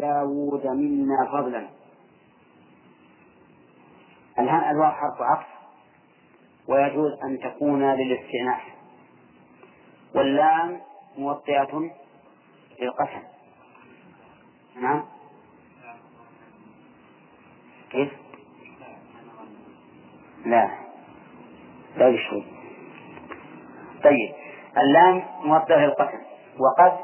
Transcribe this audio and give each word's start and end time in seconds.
داود 0.00 0.66
منا 0.66 1.28
فضلا. 1.32 1.68
الهاء 4.38 4.70
الواو 4.70 4.90
حرف 4.90 5.22
عطف 5.22 5.46
ويجوز 6.68 7.12
أن 7.24 7.38
تكون 7.38 7.82
للاستئناف 7.82 8.62
واللام 10.14 10.80
موطئة 11.18 11.90
للقسم. 12.80 13.22
نعم. 14.76 15.04
كيف؟ 17.90 18.12
لا. 20.46 20.70
لا 21.96 22.08
يشهد 22.08 22.44
طيب. 24.04 24.34
اللام 24.78 25.22
موطئة 25.44 25.76
للقسم. 25.76 26.22
وقد 26.58 26.98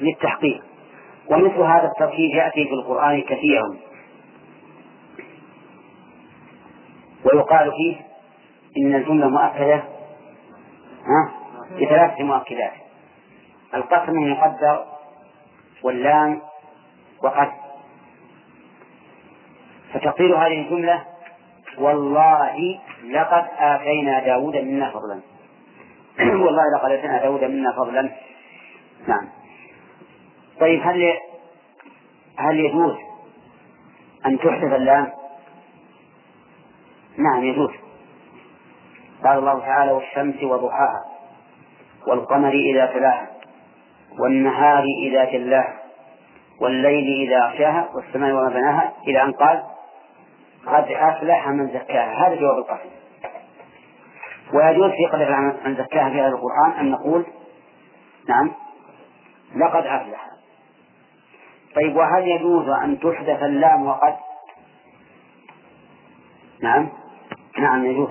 للتحقيق. 0.00 0.69
ومثل 1.30 1.60
هذا 1.62 1.86
التركيب 1.86 2.34
يأتي 2.34 2.64
في 2.64 2.74
القرآن 2.74 3.22
كثيرا. 3.22 3.76
ويقال 7.24 7.72
فيه 7.72 7.96
إن 8.78 8.94
الجملة 8.94 9.28
مؤكدة 9.28 9.82
بثلاثة 11.80 12.24
مؤكدات. 12.24 12.72
القسم 13.74 14.18
المقدر 14.18 14.84
واللام 15.82 16.40
وقد. 17.22 17.50
فتقدير 19.92 20.36
هذه 20.36 20.60
الجملة 20.60 21.04
والله 21.78 22.78
لقد 23.10 23.46
آتينا 23.58 24.24
داود 24.24 24.56
منا 24.56 24.90
فضلا. 24.90 25.20
والله 26.44 26.62
لقد 26.76 26.90
آتينا 26.90 27.22
داود 27.22 27.44
منا 27.44 27.72
فضلا. 27.72 28.10
نعم. 29.08 29.39
طيب 30.60 30.80
هل 30.82 31.18
هل 32.36 32.60
يجوز 32.60 32.96
أن 34.26 34.38
تحدث 34.38 34.72
اللام؟ 34.72 35.12
نعم 37.16 37.44
يجوز. 37.44 37.70
قال 39.24 39.38
الله 39.38 39.60
تعالى 39.60 39.92
والشمس 39.92 40.42
وضحاها 40.42 41.04
والقمر 42.06 42.52
إذا 42.52 42.86
تلاها 42.86 43.30
والنهار 44.18 44.84
إذا 45.02 45.24
جلاها 45.24 45.80
والليل 46.60 47.28
إذا 47.28 47.44
أغشاها 47.44 47.88
والسماء 47.94 48.32
وما 48.32 48.48
بناها 48.48 48.92
إلى 49.08 49.22
أن 49.22 49.32
قال 49.32 49.62
قد 50.66 50.90
أفلح 50.90 51.48
من 51.48 51.68
زكاها. 51.68 52.26
هذا 52.26 52.34
جواب 52.34 52.58
القسم 52.58 52.90
ويجوز 54.54 54.90
في 54.90 55.06
قدر 55.12 55.36
من 55.64 55.76
زكاها 55.76 56.10
في 56.10 56.20
هذا 56.20 56.28
القرآن 56.28 56.70
أن 56.80 56.90
نقول 56.90 57.26
نعم 58.28 58.50
لقد 59.56 59.86
أفلح. 59.86 60.29
طيب 61.74 61.96
وهل 61.96 62.28
يجوز 62.28 62.68
أن 62.68 63.00
تحدث 63.00 63.42
اللام 63.42 63.86
وقد؟ 63.86 64.16
نعم. 66.62 66.88
نعم 67.58 67.86
يجوز. 67.86 68.10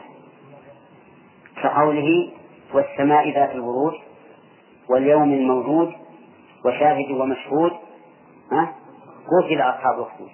كقوله 1.64 2.32
والسماء 2.74 3.34
ذات 3.34 3.52
البروج 3.52 3.94
واليوم 4.90 5.34
الموجود 5.34 5.94
وشاهد 6.66 7.12
ومشهود 7.12 7.72
ها؟ 8.52 8.76
قتل 9.28 9.62
أصحاب 9.62 10.00
الأخدود 10.00 10.30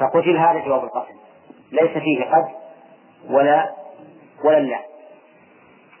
فقتل 0.00 0.36
هذا 0.36 0.64
جواب 0.64 0.84
القسم 0.84 1.14
ليس 1.72 1.90
فيه 1.98 2.24
قد 2.24 2.48
ولا 3.30 3.74
ولا 4.44 4.60
لا 4.60 4.80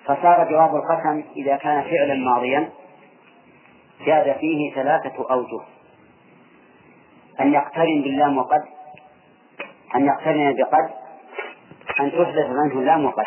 فصار 0.04 0.50
جواب 0.50 0.76
القسم 0.76 1.22
إذا 1.36 1.56
كان 1.56 1.82
فعلا 1.82 2.14
ماضيا. 2.14 2.70
جاز 4.04 4.36
فيه 4.36 4.74
ثلاثة 4.74 5.30
أوجه. 5.30 5.60
أن 7.40 7.54
يقترن 7.54 8.02
باللام 8.02 8.38
وقد 8.38 8.62
أن 9.94 10.06
يقترن 10.06 10.56
بقد 10.56 10.90
أن 12.00 12.10
تحدث 12.10 12.46
منه 12.50 12.80
اللام 12.80 13.04
وقد. 13.04 13.24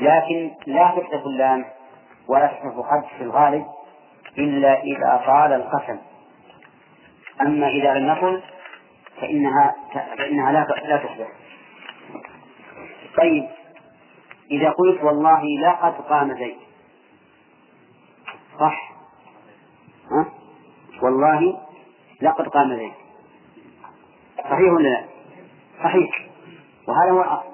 لكن 0.00 0.50
لا 0.66 0.84
تحدث 0.84 1.26
اللام 1.26 1.64
ولا 2.28 2.46
تحدث 2.46 2.74
قد 2.74 3.04
في 3.18 3.24
الغالب 3.24 3.66
إلا 4.38 4.82
إذا 4.82 5.22
طال 5.26 5.52
القسم. 5.52 5.98
أما 7.40 7.68
إذا 7.68 7.94
لم 7.94 8.12
يطل 8.12 8.42
فإنها 9.20 9.74
فإنها 10.18 10.52
لا 10.52 10.66
لا 10.84 10.96
تحدث. 10.96 11.28
طيب 13.16 13.48
إذا 14.50 14.70
قلت 14.70 15.02
والله 15.02 15.42
لقد 15.42 15.94
قام 15.94 16.34
زيد. 16.34 16.56
صح؟ 18.60 18.87
والله 21.02 21.58
لقد 22.22 22.48
قام 22.48 22.76
زيد 22.76 22.92
صحيح 24.38 24.72
ولا 24.72 24.88
لا؟ 24.88 25.04
صحيح. 25.82 26.28
وهذا 26.88 27.10
هو 27.10 27.20
الأصل. 27.20 27.48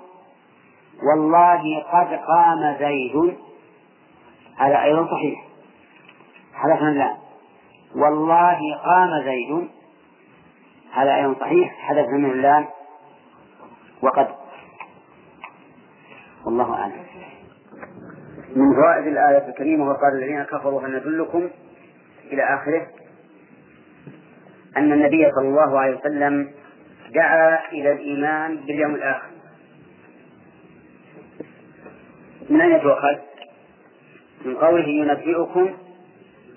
والله 1.11 1.83
قد 1.93 2.15
قام 2.15 2.77
زيد. 2.79 3.37
هذا 4.57 4.83
أيضا 4.83 5.07
صحيح. 5.07 5.45
حدثنا 6.55 6.91
لا. 6.91 7.17
والله 7.97 8.59
قام 8.85 9.25
زيد. 9.25 9.69
هذا 10.93 11.17
أيضا 11.17 11.41
صحيح. 11.41 11.75
حدث 11.79 12.09
منه 12.09 12.33
اللام 12.33 12.67
وقد. 14.03 14.29
والله 16.47 16.75
أعلم. 16.75 17.05
من 18.57 18.75
فوائد 18.75 19.07
الآية 19.07 19.49
الكريمة 19.49 19.89
وقال 19.89 20.15
الذين 20.15 20.43
كفروا 20.43 20.83
هل 20.83 20.97
ندلكم 20.97 21.51
إلى 22.33 22.43
آخره؟ 22.43 22.87
أن 24.77 24.93
النبي 24.93 25.31
صلى 25.31 25.49
الله 25.49 25.81
عليه 25.81 25.97
وسلم 25.97 26.51
دعا 27.15 27.73
إلى 27.73 27.93
الإيمان 27.93 28.57
باليوم 28.57 28.95
الآخر 28.95 29.29
من 32.51 32.61
أين 32.61 32.81
تؤخذ؟ 32.83 33.17
من 34.45 34.55
قوله 34.57 34.89
ينبئكم 34.89 35.75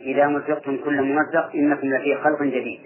إذا 0.02 0.28
مزقتم 0.28 0.78
كل 0.78 1.02
ممزق 1.02 1.56
إنكم 1.56 1.88
لفي 1.88 2.16
خلق 2.16 2.44
جديد 2.44 2.80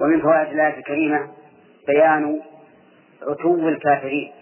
ومن 0.00 0.20
فوائد 0.20 0.48
الآية 0.52 0.78
الكريمة 0.78 1.28
بيان 1.86 2.40
عتو 3.22 3.68
الكافرين 3.68 4.32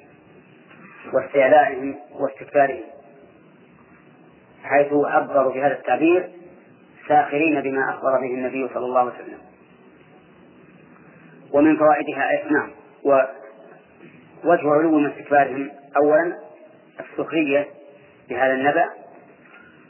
واستعلائهم 1.13 1.95
واستكبارهم 2.21 2.85
حيث 4.65 4.93
عبروا 4.93 5.53
بهذا 5.53 5.79
التعبير 5.79 6.31
ساخرين 7.09 7.61
بما 7.61 7.91
أخبر 7.91 8.21
به 8.21 8.35
النبي 8.35 8.69
صلى 8.75 8.85
الله 8.85 9.01
عليه 9.01 9.11
وسلم. 9.11 9.39
ومن 11.53 11.77
فوائدها 11.77 12.51
نعم 12.51 12.71
ووجه 13.05 14.71
علو 14.71 14.99
من 14.99 15.11
استكبارهم 15.11 15.71
أولا 15.97 16.37
السخرية 17.01 17.69
بهذا 18.29 18.53
النبأ 18.53 18.85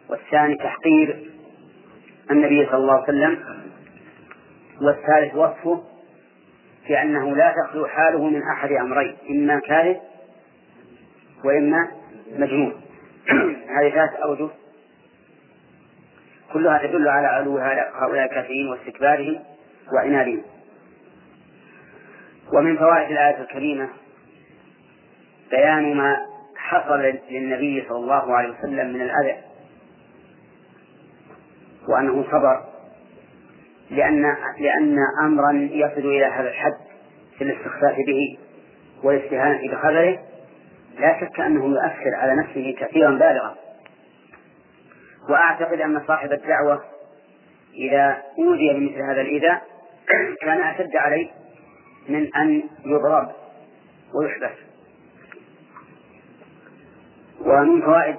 والثاني 0.09 0.57
تحقير 0.57 1.31
النبي 2.31 2.67
صلى 2.67 2.77
الله 2.77 2.95
عليه 2.95 3.03
وسلم 3.03 3.39
والثالث 4.83 5.35
وصفه 5.35 5.83
بأنه 6.89 7.37
لا 7.37 7.55
تخلو 7.65 7.87
حاله 7.87 8.25
من 8.25 8.43
أحد 8.43 8.73
أمرين 8.73 9.17
إما 9.31 9.61
كاذب 9.61 10.01
وإما 11.45 11.89
مجنون. 12.37 12.81
هذه 13.79 13.91
ثلاث 13.91 14.15
أوجه 14.15 14.49
كلها 16.53 16.79
تدل 16.79 17.09
على 17.09 17.27
علو 17.27 17.59
هؤلاء 17.95 18.25
الكافرين 18.25 18.69
واستكبارهم 18.69 19.39
وعنادهم. 19.93 20.43
ومن 22.53 22.77
فوائد 22.77 23.11
الآية 23.11 23.41
الكريمة 23.41 23.89
بيان 25.51 25.97
ما 25.97 26.17
حصل 26.57 27.01
للنبي 27.31 27.85
صلى 27.89 27.99
الله 27.99 28.37
عليه 28.37 28.49
وسلم 28.49 28.93
من 28.93 29.01
الأذى. 29.01 29.37
وأنه 31.89 32.25
صبر. 32.31 32.65
لأن 33.91 34.37
لأن 34.59 34.97
أمرا 35.25 35.53
يصل 35.53 36.01
إلى 36.01 36.25
هذا 36.27 36.49
الحد 36.49 36.77
في 37.39 37.45
الاستخفاف 37.45 37.97
به 38.07 38.39
والاستهانة 39.05 39.73
بخبره. 39.73 40.19
لا 40.99 41.21
شك 41.21 41.41
أنه 41.41 41.65
يؤثر 41.65 42.15
على 42.15 42.35
نفسه 42.35 42.77
تأثيرا 42.81 43.11
بالغا. 43.11 43.68
وأعتقد 45.29 45.81
أن 45.81 46.03
صاحب 46.07 46.33
الدعوة 46.33 46.85
إذا 47.75 48.23
أوذي 48.39 48.73
بمثل 48.73 49.03
هذا 49.03 49.21
الإيذاء 49.21 49.63
كان 50.43 50.61
أشد 50.61 50.97
عليه 50.97 51.31
من 52.09 52.37
أن 52.37 52.63
يضرب 52.85 53.29
ويحبس 54.15 54.59
ومن 57.41 57.83
فوائد 57.83 58.17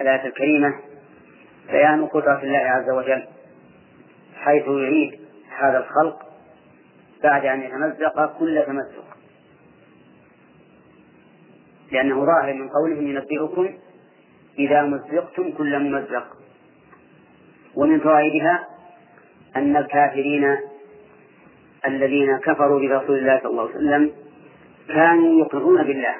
الآية 0.00 0.26
الكريمة 0.26 0.74
بيان 1.70 2.06
قدرة 2.06 2.42
الله 2.42 2.58
عز 2.58 2.90
وجل 2.90 3.26
حيث 4.36 4.64
يعيد 4.66 5.20
هذا 5.58 5.78
الخلق 5.78 6.22
بعد 7.22 7.46
أن 7.46 7.62
يتمزق 7.62 8.38
كل 8.38 8.62
تمزق. 8.66 9.04
لأنه 11.92 12.24
ظاهر 12.24 12.54
من 12.54 12.68
قوله 12.68 12.96
ينبئكم 12.96 13.78
إذا 14.66 14.82
مزقتم 14.82 15.52
كل 15.52 15.78
ممزق. 15.78 16.26
ومن 17.74 18.00
فوائدها 18.00 18.66
أن 19.56 19.76
الكافرين 19.76 20.56
الذين 21.86 22.38
كفروا 22.38 22.80
برسول 22.80 23.18
الله 23.18 23.38
صلى 23.42 23.50
الله 23.50 23.62
عليه 23.62 23.74
وسلم 23.74 24.12
كانوا 24.88 25.40
يقرون 25.40 25.82
بالله. 25.82 26.14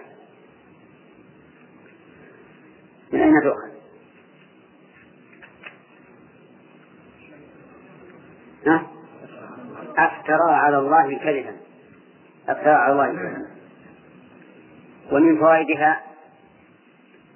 من 3.13 3.21
أين 3.21 3.35
تؤخذ؟ 3.43 3.71
أفترى 9.99 10.53
على 10.53 10.79
الله 10.79 11.19
كذبا. 11.19 11.57
أفترى 12.49 12.73
على 12.73 12.93
الله 12.93 13.07
كذبا. 13.07 13.47
ومن 15.13 15.39
فوائدها 15.39 16.10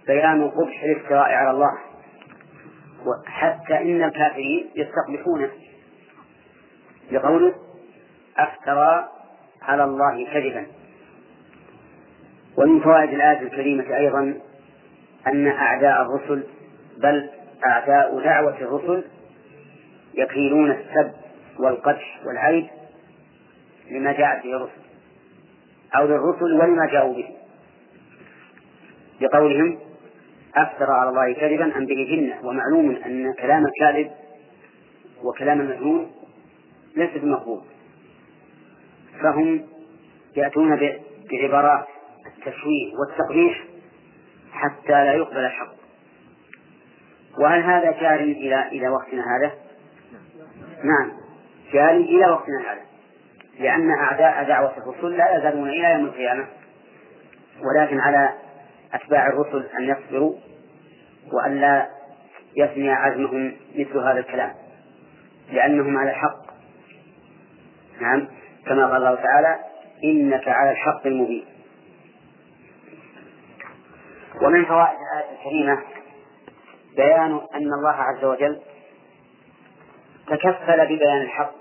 بيان 0.07 0.51
قبح 0.51 0.83
الافتراء 0.83 1.33
على 1.33 1.51
الله. 1.51 1.79
حتى 3.27 3.79
إن 3.79 4.03
الكافرين 4.03 4.71
يستقبحونه 4.77 5.51
بقوله 7.13 7.55
أفترى 8.39 9.09
على 9.63 9.85
الله 9.85 10.27
كذبا. 10.33 10.67
ومن 12.57 12.81
فوائد 12.81 13.11
الآية 13.11 13.41
الكريمة 13.41 13.97
أيضا 13.97 14.41
أن 15.27 15.47
أعداء 15.47 16.03
الرسل 16.03 16.45
بل 16.99 17.31
أعداء 17.67 18.21
دعوة 18.21 18.57
الرسل 18.57 19.05
يكيلون 20.15 20.71
السب 20.71 21.13
والقدح 21.59 22.21
والعيب 22.27 22.67
لما 23.91 24.13
جاءت 24.13 24.45
به 24.45 24.57
الرسل 24.57 24.83
أو 25.97 26.07
للرسل 26.07 26.53
ولما 26.53 26.87
جاءوا 26.87 27.15
به. 27.15 27.29
بقولهم 29.21 29.79
أفترى 30.57 30.93
على 30.93 31.09
الله 31.09 31.35
كذبا 31.35 31.77
أم 31.77 31.87
به 31.87 32.07
جنة 32.11 32.49
ومعلوم 32.49 32.91
أن 33.07 33.33
كلام 33.33 33.65
الكاذب 33.67 34.11
وكلام 35.25 35.61
المجنون 35.61 36.11
ليس 36.97 37.11
بمقبول. 37.17 37.63
فهم 39.23 39.67
يأتون 40.37 40.79
بعبارات 41.31 41.87
التشويه 42.27 42.93
والتقبيح 42.99 43.65
حتى 44.53 44.93
لا 44.93 45.13
يقبل 45.13 45.39
الحق. 45.39 45.75
وهل 47.39 47.63
هذا 47.63 48.01
جار 48.01 48.21
إلى 48.21 48.69
إلى 48.69 48.89
وقتنا 48.89 49.23
هذا؟ 49.37 49.53
نعم. 50.85 51.13
جار 51.73 51.91
إلى 51.91 52.27
وقتنا 52.27 52.61
هذا. 52.73 52.81
لأن 53.59 53.91
أعداء 53.91 54.49
دعوة 54.49 54.75
الرسل 54.79 55.17
لا 55.17 55.39
يزالون 55.39 55.69
إلى 55.69 55.93
يوم 55.93 56.05
القيامة. 56.05 56.47
ولكن 57.63 58.01
على 58.01 58.44
أتباع 58.95 59.27
الرسل 59.27 59.67
أن 59.79 59.85
يصبروا 59.85 60.35
وأن 61.33 61.61
لا 61.61 61.89
يثني 62.57 62.91
عزمهم 62.91 63.57
مثل 63.75 63.99
هذا 63.99 64.19
الكلام 64.19 64.55
لأنهم 65.53 65.97
على 65.97 66.11
الحق. 66.11 66.45
نعم 68.01 68.29
كما 68.67 68.87
قال 68.87 68.97
الله 68.97 69.15
تعالى 69.15 69.59
إنك 70.05 70.49
على 70.49 70.71
الحق 70.71 71.07
المبين. 71.07 71.45
ومن 74.43 74.65
فوائد 74.65 74.97
الآية 74.99 75.39
الكريمة 75.39 75.83
بيان 76.97 77.41
أن 77.55 77.73
الله 77.79 77.95
عز 77.95 78.25
وجل 78.25 78.61
تكفل 80.27 80.85
ببيان 80.85 81.23
الحق 81.23 81.55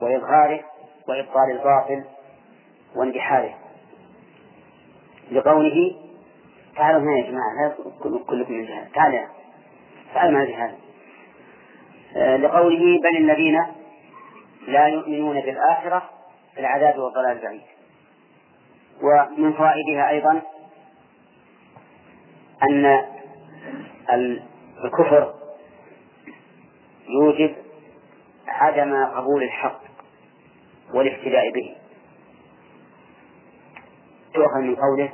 وإظهاره 0.00 0.60
وإبطال 1.08 1.50
الباطل 1.50 2.04
واندحاره 2.96 3.54
لقوله 5.32 6.01
تعالوا 6.76 7.00
هنا 7.00 7.18
يا 7.18 7.30
جماعة 7.30 7.52
لا 7.62 7.74
كلكم 8.26 8.52
من 8.52 8.66
جهة 8.66 8.88
تعالوا 8.94 9.28
تعالوا 10.14 10.38
مع 10.38 10.44
جهة 10.44 10.74
آه، 12.16 12.36
لقوله 12.36 13.00
بل 13.00 13.16
الذين 13.16 13.58
لا 14.68 14.86
يؤمنون 14.86 15.40
بالآخرة 15.40 16.10
في 16.54 16.60
العذاب 16.60 16.98
والضلال 16.98 17.36
البعيد. 17.36 17.62
ومن 19.02 19.52
فوائدها 19.52 20.08
أيضا 20.10 20.42
أن 22.62 23.04
الكفر 24.84 25.34
يوجب 27.08 27.54
عدم 28.48 29.04
قبول 29.04 29.42
الحق 29.42 29.80
والاهتداء 30.94 31.52
به. 31.52 31.76
تؤخذ 34.34 34.60
من 34.60 34.76
قوله 34.76 35.12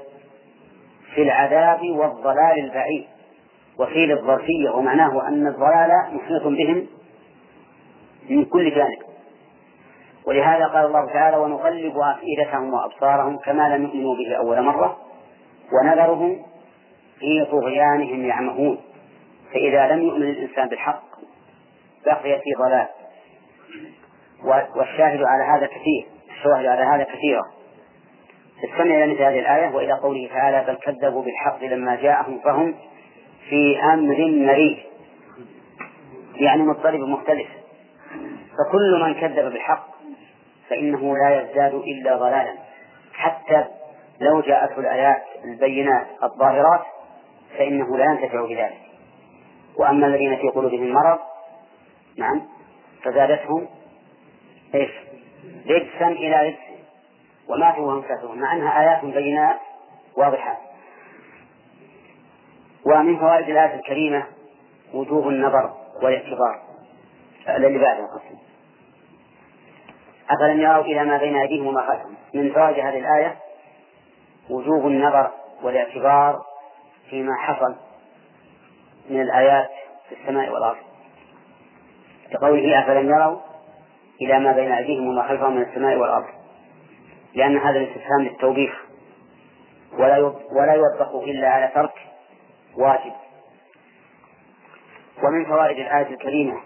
في 1.14 1.22
العذاب 1.22 1.80
والضلال 1.82 2.58
البعيد 2.58 3.06
وقيل 3.78 4.12
الظرفية 4.12 4.70
ومعناه 4.70 5.28
أن 5.28 5.46
الضلال 5.46 5.90
محيط 6.12 6.42
بهم 6.42 6.86
من 8.30 8.44
كل 8.44 8.70
جانب. 8.70 8.98
ولهذا 10.26 10.66
قال 10.66 10.86
الله 10.86 11.12
تعالى 11.12 11.36
ونقلب 11.36 11.98
أفئدتهم 11.98 12.74
وأبصارهم 12.74 13.38
كما 13.38 13.76
لم 13.76 13.82
يؤمنوا 13.82 14.14
به 14.16 14.36
أول 14.36 14.62
مرة 14.62 14.98
ونذرهم 15.72 16.42
في 17.18 17.44
طغيانهم 17.50 18.26
يعمهون. 18.26 18.78
فإذا 19.52 19.86
لم 19.86 20.02
يؤمن 20.02 20.22
الإنسان 20.22 20.68
بالحق 20.68 21.04
بقي 22.06 22.40
في 22.40 22.54
ضلال. 22.58 22.88
والشاهد 24.76 25.22
على 25.22 25.44
هذا 25.44 25.66
كثير 25.66 26.06
الشواهد 26.30 26.66
على 26.66 26.82
هذا 26.82 27.04
كثيرة. 27.04 27.57
استمع 28.64 29.04
إلى 29.04 29.06
مثل 29.06 29.22
هذه 29.22 29.38
الآية 29.38 29.74
وإلى 29.74 29.92
قوله 29.92 30.28
تعالى 30.28 30.64
بل 30.66 30.74
كذبوا 30.74 31.22
بالحق 31.22 31.64
لما 31.64 31.96
جاءهم 31.96 32.40
فهم 32.44 32.74
في 33.48 33.80
أمر 33.82 34.16
مريج 34.46 34.78
يعني 36.34 36.62
مضطرب 36.62 37.00
مختلف. 37.00 37.48
فكل 38.58 39.00
من 39.04 39.14
كذب 39.14 39.52
بالحق 39.52 39.88
فإنه 40.68 41.16
لا 41.16 41.40
يزداد 41.40 41.74
إلا 41.74 42.16
ضلالا. 42.16 42.54
حتى 43.12 43.64
لو 44.20 44.40
جاءته 44.40 44.80
الآيات 44.80 45.22
البينات 45.44 46.06
الظاهرات 46.22 46.82
فإنه 47.58 47.96
لا 47.96 48.04
ينتفع 48.04 48.44
بذلك. 48.44 48.78
وأما 49.78 50.06
الذين 50.06 50.36
في 50.36 50.48
قلوبهم 50.48 50.92
مرض 50.92 51.18
نعم 52.16 52.42
فزادتهم 53.02 53.68
إيش؟ 54.74 54.90
رجسا 55.66 56.06
إلى 56.06 56.48
رجس 56.48 56.67
وماتوا 57.48 57.86
وهم 57.86 58.02
كافرون 58.02 58.40
مع 58.40 58.52
أنها 58.52 58.80
آيات 58.80 59.04
بينات 59.04 59.56
واضحات 60.16 60.58
ومن 62.86 63.18
فوائد 63.18 63.48
الآية 63.48 63.74
الكريمة 63.74 64.26
وجوب 64.94 65.28
النظر 65.28 65.74
والاعتبار 66.02 66.60
الذي 67.48 67.78
بعده 67.78 68.06
قسم 68.06 68.38
أفلم 70.30 70.60
يروا 70.60 70.84
إلى 70.84 71.04
ما 71.04 71.18
بين 71.18 71.36
أيديهم 71.36 71.66
وما 71.66 71.80
خلفهم؟ 71.80 72.14
من 72.34 72.52
فوائد 72.52 72.78
هذه 72.78 72.98
الآية 72.98 73.36
وجوب 74.50 74.86
النظر 74.86 75.30
والاعتبار 75.62 76.42
فيما 77.10 77.34
حصل 77.36 77.74
من 79.10 79.20
الآيات 79.20 79.70
في 80.08 80.14
السماء 80.14 80.50
والأرض. 80.50 80.76
كقوله 82.32 82.80
أفلم 82.80 83.08
يروا 83.08 83.38
إلى 84.22 84.40
ما 84.40 84.52
بين 84.52 84.72
أيديهم 84.72 85.08
وما 85.08 85.28
خلفهم 85.28 85.56
من 85.56 85.62
السماء 85.62 85.96
والأرض. 85.96 86.37
لأن 87.38 87.58
هذا 87.58 87.78
الاستفهام 87.78 88.20
للتوبيخ 88.20 88.84
ولا 89.92 90.34
ولا 90.52 90.72
يوبخ 90.72 91.14
إلا 91.14 91.48
على 91.48 91.70
ترك 91.74 91.94
واجب. 92.76 93.12
ومن 95.22 95.44
فوائد 95.44 95.78
الآية 95.78 96.06
الكريمة 96.06 96.60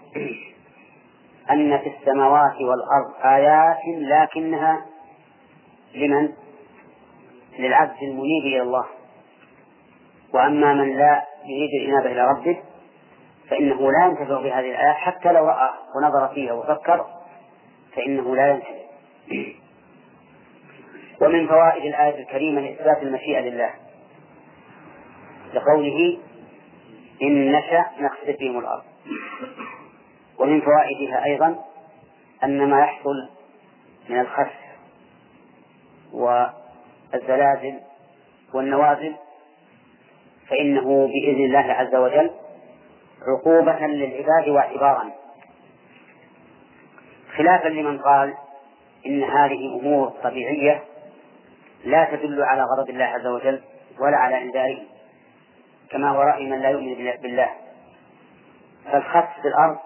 أن 1.51 1.77
في 1.77 1.93
السماوات 1.97 2.55
والأرض 2.61 3.25
آيات 3.25 3.77
لكنها 3.87 4.85
لمن؟ 5.95 6.29
للعبد 7.59 8.03
المنيب 8.03 8.43
إلى 8.45 8.61
الله. 8.61 8.85
وأما 10.33 10.73
من 10.73 10.97
لا 10.97 11.25
يريد 11.45 11.69
الإنابة 11.81 12.11
إلى 12.11 12.27
ربه 12.27 12.57
فإنه 13.49 13.91
لا 13.91 14.05
ينتفع 14.05 14.41
بهذه 14.41 14.71
الآيات 14.71 14.95
حتى 14.95 15.31
لو 15.31 15.47
رأى 15.47 15.69
ونظر 15.95 16.27
فيها 16.27 16.53
وفكر 16.53 17.05
فإنه 17.95 18.35
لا 18.35 18.51
ينتفع. 18.51 18.83
ومن 21.21 21.47
فوائد 21.47 21.85
الآية 21.85 22.21
الكريمة 22.21 22.69
إثبات 22.69 23.03
المشيئة 23.03 23.39
لله. 23.39 23.69
لقوله 25.53 26.17
إن 27.21 27.51
نشأ 27.51 27.85
نخسف 27.99 28.39
بهم 28.39 28.59
الأرض. 28.59 28.83
ومن 30.39 30.61
فوائدها 30.61 31.25
أيضا 31.25 31.63
أن 32.43 32.69
ما 32.69 32.79
يحصل 32.79 33.29
من 34.09 34.19
الخسف 34.19 34.63
والزلازل 36.13 37.79
والنوازل 38.53 39.15
فإنه 40.49 41.07
بإذن 41.07 41.45
الله 41.45 41.73
عز 41.73 41.95
وجل 41.95 42.31
عقوبة 43.27 43.87
للعباد 43.87 44.49
واعتبارا. 44.49 45.11
خلافا 47.37 47.67
لمن 47.67 47.99
قال 47.99 48.33
إن 49.05 49.23
هذه 49.23 49.79
أمور 49.79 50.09
طبيعية 50.23 50.83
لا 51.83 52.15
تدل 52.15 52.43
على 52.43 52.63
غضب 52.63 52.89
الله 52.89 53.05
عز 53.05 53.27
وجل 53.27 53.61
ولا 53.99 54.17
على 54.17 54.41
إنذاره 54.41 54.81
كما 55.91 56.09
هو 56.09 56.21
رأي 56.21 56.49
من 56.49 56.59
لا 56.59 56.69
يؤمن 56.69 57.11
بالله. 57.21 57.49
فالخسف 58.91 59.41
في 59.41 59.47
الأرض 59.47 59.77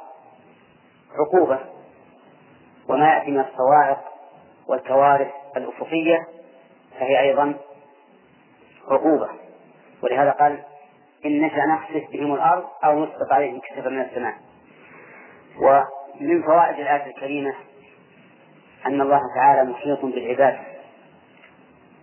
عقوبة 1.15 1.59
وما 2.89 3.13
يأتي 3.13 3.31
من 3.31 3.39
الصواعق 3.39 4.03
والكوارث 4.67 5.31
الأفقية 5.57 6.27
فهي 6.99 7.19
أيضا 7.19 7.53
عقوبة. 8.87 9.29
ولهذا 10.03 10.31
قال 10.31 10.63
نشأ 11.25 11.65
نخسف 11.65 12.11
بهم 12.11 12.33
الأرض 12.33 12.65
أو 12.83 13.05
نسقط 13.05 13.31
عليهم 13.31 13.59
كسفا 13.59 13.89
من 13.89 14.01
السماء. 14.01 14.33
ومن 15.61 16.43
فوائد 16.43 16.79
الآية 16.79 17.05
الكريمة 17.05 17.53
أن 18.85 19.01
الله 19.01 19.21
تعالى 19.35 19.71
محيط 19.71 20.05
بالعباد. 20.05 20.76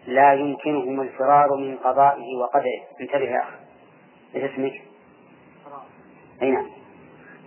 لا 0.06 0.32
يمكنهم 0.32 1.00
الفرار 1.00 1.56
من 1.56 1.76
قضائه 1.76 2.36
وقدره. 2.36 2.82
انتبه 3.00 3.24
يا 3.24 3.40
أخي. 3.40 3.56
إيش 4.34 4.52
اسمك؟ 4.52 4.82
أي 6.42 6.50
نعم. 6.50 6.66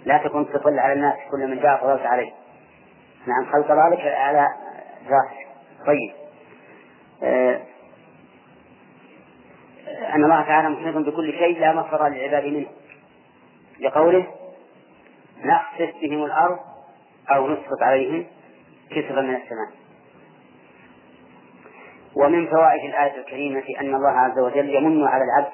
لا 0.06 0.18
تكن 0.18 0.50
تطل 0.50 0.80
على 0.80 0.94
الناس 0.94 1.16
كل 1.32 1.48
من 1.48 1.60
جاء 1.60 1.78
فضلت 1.78 2.06
عليه. 2.06 2.32
نعم 3.28 3.52
خلق 3.52 3.72
ذلك 3.72 4.02
على 4.02 4.48
ذاتك. 5.04 5.48
طيب. 5.86 6.14
آه 7.24 7.62
أن 9.88 10.24
الله 10.24 10.42
تعالى 10.42 10.70
محيط 10.70 10.96
بكل 10.96 11.32
شيء 11.32 11.60
لا 11.60 11.74
مفر 11.74 12.08
للعباد 12.08 12.46
منه. 12.46 12.68
لقوله 13.80 14.28
نخسف 15.44 15.94
بهم 16.02 16.24
الأرض 16.24 16.60
أو 17.32 17.48
نسقط 17.48 17.82
عليهم 17.82 18.26
كسرا 18.90 19.22
من 19.22 19.36
السماء. 19.36 19.87
ومن 22.22 22.48
فوائد 22.48 22.84
الآية 22.90 23.18
الكريمة 23.18 23.64
أن 23.82 23.96
الله 23.96 24.10
عز 24.10 24.40
وجل 24.40 24.76
يمن 24.76 25.08
على 25.08 25.24
العبد 25.24 25.54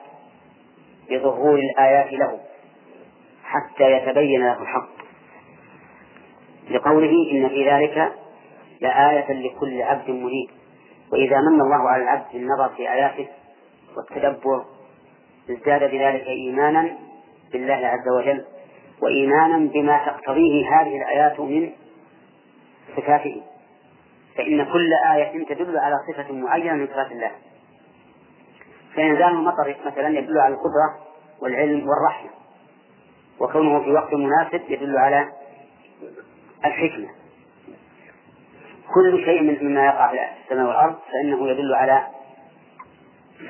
بظهور 1.10 1.60
الآيات 1.60 2.14
له 2.14 2.40
حتى 3.44 3.92
يتبين 3.92 4.42
له 4.42 4.62
الحق. 4.62 4.90
لقوله 6.70 7.32
إن 7.32 7.50
في 7.50 7.70
ذلك 7.70 8.14
لآية 8.82 9.34
لكل 9.34 9.82
عبد 9.82 10.10
منيب. 10.10 10.50
وإذا 11.12 11.38
من 11.38 11.62
الله 11.62 11.90
على 11.90 12.04
العبد 12.04 12.26
بالنظر 12.34 12.70
في 12.70 12.94
آياته 12.94 13.28
والتدبر 13.98 14.66
ازداد 15.50 15.92
بذلك 15.92 16.28
إيمانا 16.28 16.98
بالله 17.52 17.88
عز 17.88 18.10
وجل 18.18 18.46
وإيمانا 19.02 19.58
بما 19.58 20.06
تقتضيه 20.06 20.66
هذه 20.76 20.98
الآيات 20.98 21.40
من 21.40 21.72
صفاته. 22.98 23.42
فإن 24.38 24.64
كل 24.64 24.90
آية 25.14 25.46
تدل 25.46 25.78
على 25.78 25.96
صفة 26.08 26.34
معينة 26.34 26.74
من 26.74 26.88
صفات 26.88 27.12
الله. 27.12 27.32
فإنزال 28.96 29.24
المطر 29.24 29.76
مثلا 29.86 30.08
يدل 30.08 30.40
على 30.40 30.54
القدرة 30.54 31.00
والعلم 31.42 31.88
والرحمة 31.90 32.30
وكونه 33.40 33.84
في 33.84 33.92
وقت 33.92 34.14
مناسب 34.14 34.62
يدل 34.70 34.98
على 34.98 35.32
الحكمة. 36.66 37.10
كل 38.94 39.26
شيء 39.26 39.64
مما 39.64 39.86
يقع 39.86 40.12
في 40.12 40.44
السماء 40.44 40.68
والأرض 40.68 40.96
فإنه 41.12 41.48
يدل 41.48 41.74
على 41.74 42.08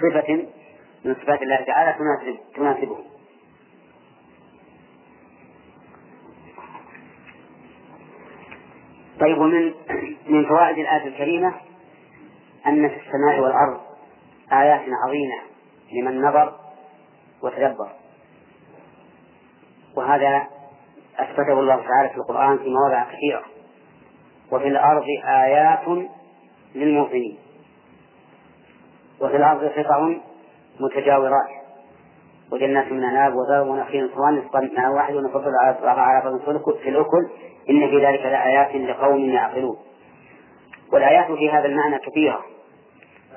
صفة 0.02 0.48
من 1.06 1.16
صفات 1.16 1.42
الله 1.42 1.62
تعالى 1.62 1.94
تناسب 1.94 2.40
تناسبه. 2.56 3.13
طيب 9.24 9.38
ومن 9.38 9.74
من 10.28 10.46
فوائد 10.46 10.78
الآية 10.78 11.08
الكريمة 11.08 11.54
أن 12.68 12.90
في 12.90 12.96
السماء 12.96 13.40
والأرض 13.40 13.80
آيات 14.52 14.82
عظيمة 14.82 15.42
لمن 15.92 16.22
نظر 16.22 16.54
وتدبر. 17.44 17.90
وهذا 19.96 20.48
أثبته 21.20 21.60
الله 21.60 21.76
تعالى 21.76 22.10
في 22.10 22.18
القرآن 22.18 22.58
في 22.58 22.70
مواضع 22.70 23.04
كثيرة. 23.04 23.44
وفي 24.52 24.68
الأرض 24.68 25.06
آيات 25.26 26.08
للموقنين 26.76 27.38
وفي 29.22 29.36
الأرض 29.36 29.64
قطع 29.64 30.16
متجاورات. 30.80 31.50
وجنات 32.52 32.92
من 32.92 33.04
أناب 33.04 33.34
وذر 33.36 33.62
ونخيل 33.62 34.10
صوان 34.16 34.36
نسقا 34.36 34.90
واحد 34.90 35.16
ونفضل 35.16 35.52
على 35.62 36.02
على 36.02 36.40
في 36.84 36.90
الأكل 36.90 37.53
إن 37.70 37.90
في 37.90 38.06
ذلك 38.06 38.20
لآيات 38.20 38.76
لقوم 38.76 39.30
يعقلون. 39.30 39.78
والآيات 40.94 41.32
في 41.32 41.52
هذا 41.52 41.66
المعنى 41.66 42.00
كثيرة. 42.00 42.44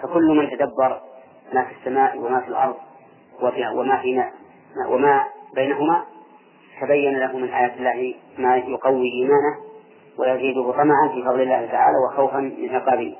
فكل 0.03 0.37
من 0.37 0.51
تدبر 0.51 1.01
ما 1.53 1.65
في 1.65 1.73
السماء 1.81 2.19
وما 2.19 2.41
في 2.41 2.49
الأرض 2.49 2.77
وما 3.75 3.97
في 3.97 4.25
وما 4.89 5.25
بينهما 5.55 6.05
تبين 6.81 7.19
له 7.19 7.37
من 7.37 7.49
آيات 7.49 7.73
الله 7.77 8.15
ما 8.39 8.57
يقوي 8.57 9.09
إيمانه 9.13 9.57
ويزيده 10.19 10.73
طمعا 10.73 11.09
في 11.15 11.23
فضل 11.23 11.41
الله 11.41 11.67
تعالى 11.67 11.97
وخوفا 12.07 12.39
من 12.39 12.75
عقابه. 12.75 13.17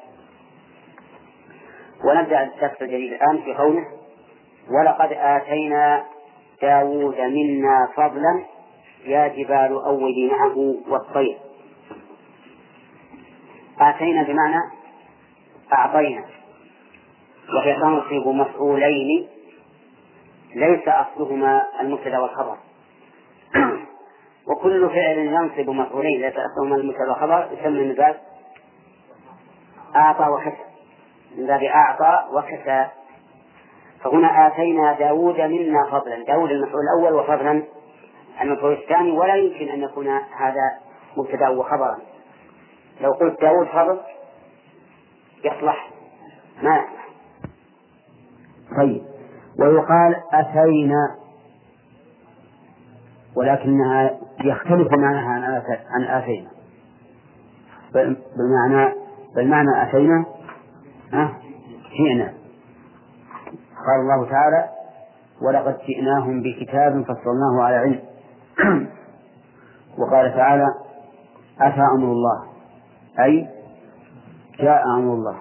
ونبدأ 2.05 2.43
الدرس 2.43 2.83
الجديد 2.83 3.13
الآن 3.13 3.39
في 3.45 3.55
قوله 3.55 3.85
ولقد 4.71 5.13
آتينا 5.13 6.05
داود 6.63 7.21
منا 7.21 7.89
فضلا 7.97 8.45
يا 9.07 9.29
جبال 9.29 9.73
أوبي 9.85 10.31
معه 10.31 10.75
والطير. 10.89 11.39
آتينا 13.81 14.23
بمعنى 14.23 14.61
أعطينا. 15.73 16.25
وهي 17.55 17.75
تنصب 17.75 18.29
مفعولين 18.29 19.29
ليس 20.55 20.89
أصلهما 20.89 21.63
المبتدأ 21.81 22.19
والخبر. 22.19 22.57
وكل 24.49 24.91
فعل 24.91 25.19
ينصب 25.19 25.71
مفعولين 25.71 26.21
ليس 26.21 26.35
أصلهما 26.37 26.77
المبتدأ 26.77 27.09
والخبر. 27.09 27.49
يسمى 27.53 27.85
من 27.85 27.95
باب 27.95 28.17
أعطى 29.97 30.29
وكسى 30.29 30.65
من 31.37 31.47
باب 31.47 31.63
أعطى 31.63 32.25
وكسى 32.33 32.87
فهنا 34.05 34.47
آتينا 34.47 34.93
داود 34.93 35.41
منا 35.41 35.91
فضلا. 35.91 36.25
داود 36.25 36.51
المفعول 36.51 36.83
الأول 36.83 37.21
وفضلا 37.21 37.76
المفعول 38.43 38.73
الثاني 38.73 39.11
ولا 39.11 39.35
يمكن 39.35 39.69
أن 39.69 39.83
يكون 39.83 40.07
هذا 40.09 40.79
مبتدأ 41.17 41.49
وخبرا. 41.49 41.99
لو 43.01 43.13
قلت 43.13 43.41
داود 43.41 43.67
فضل 43.67 44.01
يصلح. 45.45 45.91
ما 46.63 46.77
يصلح. 46.77 47.09
طيب. 48.77 49.03
ويقال 49.61 50.17
أتينا. 50.33 51.17
ولكنها 53.37 54.19
يختلف 54.45 54.93
معناها 54.93 55.61
عن 55.91 56.05
آتينا. 56.05 56.51
بمعنى 58.37 58.95
بالمعنى 59.37 59.83
أتينا 59.83 60.25
جئنا. 61.99 62.35
قال 63.87 64.01
الله 64.01 64.31
تعالى 64.31 64.69
ولقد 65.43 65.79
جئناهم 65.87 66.43
بكتاب 66.43 67.03
فصلناه 67.03 67.63
على 67.63 67.77
علم. 67.77 68.16
وقال 69.99 70.35
تعالى 70.35 70.67
أتى 71.61 71.81
أمر 71.97 72.13
الله؟ 72.13 72.43
أي 73.25 73.49
جاء 74.61 74.85
أمر 74.85 75.15
الله. 75.15 75.37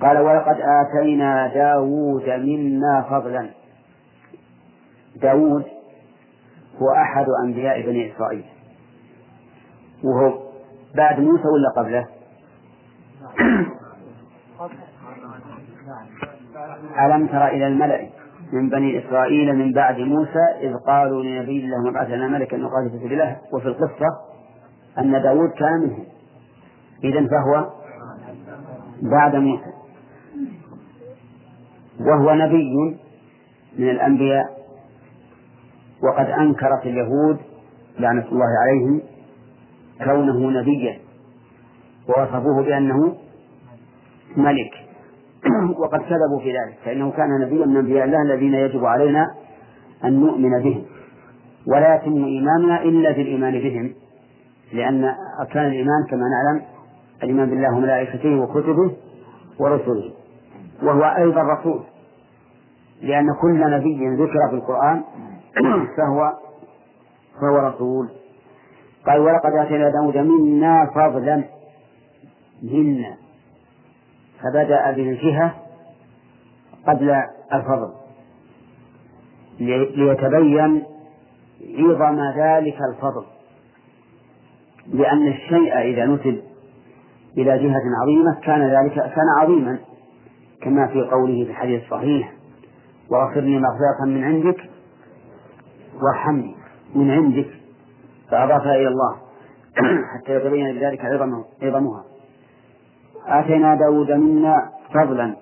قال 0.00 0.18
ولقد 0.18 0.56
آتينا 0.60 1.54
داود 1.54 2.28
منا 2.28 3.06
فضلا. 3.10 3.50
داود 5.16 5.64
هو 6.82 6.92
أحد 6.92 7.26
أنبياء 7.44 7.86
بني 7.86 8.12
إسرائيل. 8.12 8.44
وهو 10.04 10.38
بعد 10.94 11.20
موسى 11.20 11.48
ولا 11.48 11.70
قبله؟ 11.76 12.06
ألم 17.06 17.26
تر 17.26 17.48
إلى 17.48 17.66
الملأ؟ 17.66 18.17
من 18.52 18.68
بني 18.68 18.98
إسرائيل 18.98 19.56
من 19.56 19.72
بعد 19.72 19.98
موسى 19.98 20.44
إذ 20.60 20.74
قالوا 20.74 21.22
لنبي 21.22 21.64
الله 21.64 21.90
ابعث 21.90 22.10
لنا 22.10 22.28
ملكا 22.28 22.56
نقاتل 22.56 22.90
في 22.90 22.98
سبيل 22.98 23.12
الله. 23.12 23.36
وفي 23.52 23.68
القصة 23.68 24.06
أن 24.98 25.22
داود 25.22 25.50
كان 25.50 25.80
منهم. 25.80 26.04
إذا 27.04 27.26
فهو 27.26 27.70
بعد 29.02 29.36
موسى. 29.36 29.72
وهو 32.00 32.34
نبي 32.34 32.96
من 33.78 33.90
الأنبياء. 33.90 34.58
وقد 36.02 36.26
أنكرت 36.26 36.86
اليهود 36.86 37.38
لعنة 37.98 38.26
الله 38.32 38.46
عليهم 38.62 39.00
كونه 40.04 40.60
نبيا. 40.60 40.98
ووصفوه 42.08 42.64
بأنه 42.64 43.16
ملك. 44.36 44.87
وقد 45.78 46.00
كذبوا 46.00 46.40
في 46.42 46.52
ذلك 46.52 46.78
فإنه 46.84 47.10
كان 47.10 47.40
نبيا 47.40 47.66
من 47.66 47.76
أنبياء 47.76 48.04
الله 48.04 48.22
الذين 48.22 48.54
يجب 48.54 48.84
علينا 48.84 49.26
أن 50.04 50.20
نؤمن 50.20 50.62
بهم. 50.62 50.84
ولا 51.66 51.94
يتم 51.94 52.24
إيماننا 52.24 52.82
إلا 52.82 53.12
بالإيمان 53.12 53.52
بهم 53.52 53.94
لأن 54.72 55.14
أركان 55.40 55.66
الإيمان 55.66 56.04
كما 56.10 56.22
نعلم 56.28 56.62
الإيمان 57.22 57.50
بالله 57.50 57.76
وملائكته 57.76 58.40
وكتبه 58.40 58.92
ورسله 59.58 60.12
وهو 60.82 61.02
أيضا 61.02 61.42
رسول. 61.42 61.80
لأن 63.02 63.26
كل 63.42 63.70
نبي 63.70 64.08
ذكر 64.08 64.48
في 64.50 64.54
القرآن 64.54 65.02
فهو 65.96 66.32
فهو 67.40 67.68
رسول. 67.68 68.08
قال 69.06 69.20
ولقد 69.20 69.52
آتينا 69.54 69.90
داود 69.90 70.16
منا 70.16 70.90
فضلا 70.94 71.44
منا. 72.62 73.27
فبدأ 74.42 74.90
بالجهة 74.90 75.54
قبل 76.86 77.22
الفضل. 77.52 77.92
ليتبين 79.60 80.82
عظم 81.78 82.20
ذلك 82.36 82.78
الفضل. 82.92 83.24
لأن 84.92 85.28
الشيء 85.28 85.78
إذا 85.78 86.06
نسب 86.06 86.40
إلى 87.38 87.58
جهة 87.58 87.82
عظيمة 88.02 88.40
كان 88.42 88.60
ذلك 88.60 88.94
كان 88.94 89.26
عظيما 89.40 89.78
كما 90.62 90.86
في 90.86 91.02
قوله 91.02 91.44
في 91.44 91.50
الحديث 91.50 91.82
الصحيح 91.82 92.32
واغفر 93.10 93.40
لي 93.40 93.58
مغفرة 93.58 94.06
من 94.06 94.24
عندك 94.24 94.70
وارحمني. 96.02 96.54
من 96.94 97.10
عندك 97.10 97.48
فأضافها 98.30 98.74
إلى 98.74 98.88
الله 98.88 99.16
حتى 100.14 100.34
يتبين 100.34 100.78
بذلك 100.78 101.04
عظمها. 101.62 102.04
آتينا 103.28 103.74
داود 103.74 104.10
منا 104.10 104.70
فضلا 104.94 105.36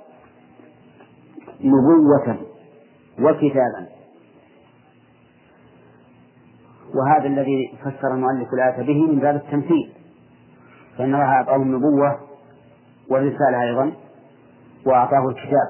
نبوة 1.61 2.39
وكتابا. 3.21 3.87
وهذا 6.95 7.27
الذي 7.27 7.79
فسر 7.81 8.15
المؤلف 8.15 8.49
الآية 8.55 8.87
به 8.87 9.13
من 9.13 9.19
باب 9.19 9.35
التمثيل 9.37 9.93
فإن 10.99 11.15
الله 11.15 11.25
أعطاه 11.25 11.57
النبوة 11.57 12.19
والرسالة 13.11 13.63
أيضا 13.63 13.93
وأعطاه 14.87 15.29
الكتاب. 15.29 15.69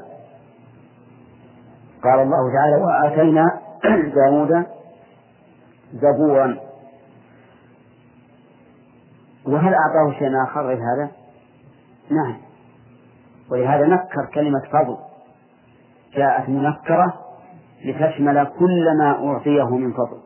قال 2.05 2.21
الله 2.21 2.53
تعالى 2.53 2.77
وآتينا 2.85 3.61
داود 4.15 4.67
زبورا. 5.93 6.57
وهل 9.47 9.75
أعطاه 9.75 10.19
شيئا 10.19 10.45
آخر 10.45 10.67
غير 10.67 10.79
هذا؟ 10.79 11.11
نعم. 12.11 12.37
ولهذا 13.51 13.87
نكر 13.87 14.31
كلمة 14.35 14.61
فضل. 14.73 14.97
جاءت 16.15 16.49
منكرة 16.49 17.15
لتشمل 17.85 18.47
كل 18.59 18.85
ما 18.99 19.29
أعطيه 19.29 19.77
من 19.77 19.93
فضل 19.93 20.19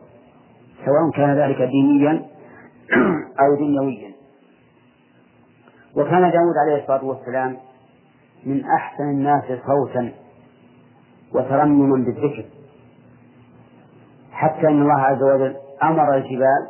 سواء 0.85 1.11
كان 1.15 1.35
ذلك 1.37 1.61
دينيا 1.61 2.11
أو 3.41 3.55
دنيويا. 3.59 4.11
وكان 5.95 6.21
داود 6.21 6.55
عليه 6.65 6.81
الصلاة 6.81 7.05
والسلام 7.05 7.57
من 8.45 8.65
أحسن 8.65 9.03
الناس 9.03 9.43
صوتا 9.43 10.11
وترنما 11.33 12.05
بالذكر. 12.05 12.45
حتى 14.31 14.67
أن 14.67 14.81
الله 14.81 15.01
عز 15.01 15.23
وجل 15.23 15.55
أمر 15.83 16.15
الجبال 16.15 16.67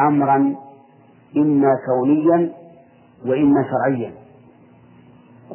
أمرا 0.00 0.56
إما 1.36 1.70
كونيا 1.86 2.52
وإما 3.26 3.64
شرعيا. 3.70 4.12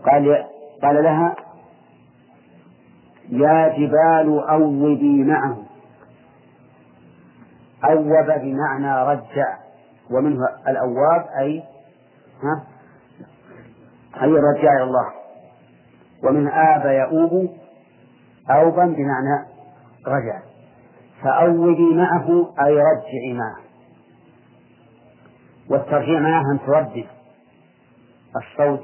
قال 0.06 0.46
قال 0.82 1.04
لها 1.04 1.36
يا 3.30 3.78
جبال 3.78 4.40
أوبي 4.50 5.24
معه. 5.24 5.58
أوب 7.84 8.26
بمعنى 8.42 9.04
رجع. 9.04 9.58
ومنه 10.12 10.40
الأواب 10.68 11.26
أي 11.40 11.64
ها؟ 12.44 12.64
أي 14.22 14.30
الرجاع 14.30 14.74
إلى 14.74 14.84
الله. 14.84 15.12
ومن 16.24 16.48
آب 16.48 16.86
يؤوب 16.86 17.50
أوبا 18.50 18.86
بمعنى 18.86 19.46
رجع. 20.08 20.42
فأوبي 21.24 21.96
معه 21.96 22.54
أي 22.66 22.74
رجعي 22.74 23.34
معه. 23.34 23.66
والترجيع 25.70 26.20
معه 26.20 26.42
أن 26.52 26.60
تردد 26.68 27.06
الصوت 28.36 28.84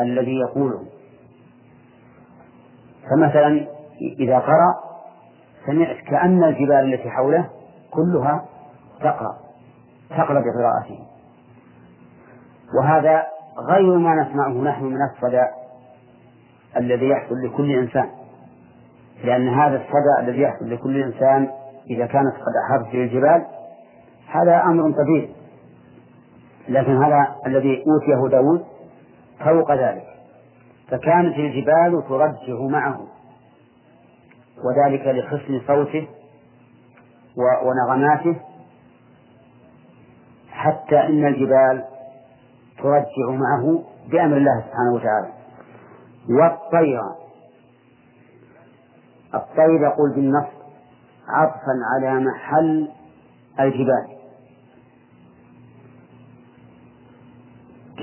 الذي 0.00 0.38
يقوله. 0.38 0.82
فمثلا 3.10 3.66
إذا 4.20 4.38
قرأ 4.38 4.74
سمعت 5.66 5.96
كأن 5.96 6.44
الجبال 6.44 6.94
التي 6.94 7.10
حوله 7.10 7.50
كلها 7.90 8.44
تقرأ 9.00 9.36
تقرأ 10.10 10.40
بقراءته. 10.40 10.98
وهذا 12.80 13.26
غير 13.58 13.98
ما 13.98 14.14
نسمعه 14.14 14.62
نحن 14.62 14.84
من 14.84 14.98
الصدى 15.02 15.46
الذي 16.76 17.08
يحصل 17.08 17.34
لكل 17.44 17.70
إنسان. 17.70 18.10
لأن 19.24 19.48
هذا 19.48 19.76
الصدى 19.76 20.28
الذي 20.28 20.40
يحصل 20.40 20.70
لكل 20.70 21.02
إنسان 21.02 21.48
إذا 21.90 22.06
كانت 22.06 22.34
قد 22.34 22.52
أحاطت 22.66 22.92
به 22.92 23.02
الجبال 23.02 23.46
هذا 24.26 24.62
أمر 24.62 24.92
طبيعي. 24.92 25.35
لكن 26.68 27.02
هذا 27.04 27.36
الذي 27.46 27.84
أوتيه 27.86 28.30
داود 28.30 28.64
فوق 29.44 29.72
ذلك 29.72 30.06
فكانت 30.88 31.36
الجبال 31.36 32.02
ترجع 32.08 32.60
معه 32.60 33.00
وذلك 34.64 35.06
لحسن 35.06 35.60
صوته 35.66 36.08
ونغماته 37.64 38.36
حتى 40.50 41.00
إن 41.00 41.26
الجبال 41.26 41.84
ترجع 42.82 43.30
معه 43.30 43.82
بأمر 44.10 44.36
الله 44.36 44.60
سبحانه 44.60 44.94
وتعالى. 44.94 45.32
والطير 46.28 47.00
الطير 49.34 49.82
يقول 49.82 50.14
بالنص 50.14 50.46
عطفا 51.28 51.74
على 51.94 52.20
محل 52.20 52.88
الجبال. 53.60 54.15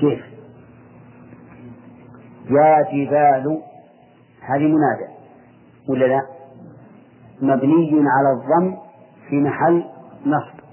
كيف 0.04 0.24
يا 2.50 2.82
جبال 2.92 3.62
هذه 4.40 4.66
منادى 4.66 5.14
ولا 5.88 6.04
لا؟ 6.04 6.22
مبني 7.42 8.04
على 8.08 8.32
الضم 8.32 8.76
في 9.28 9.36
محل 9.36 9.84
نصب. 10.26 10.64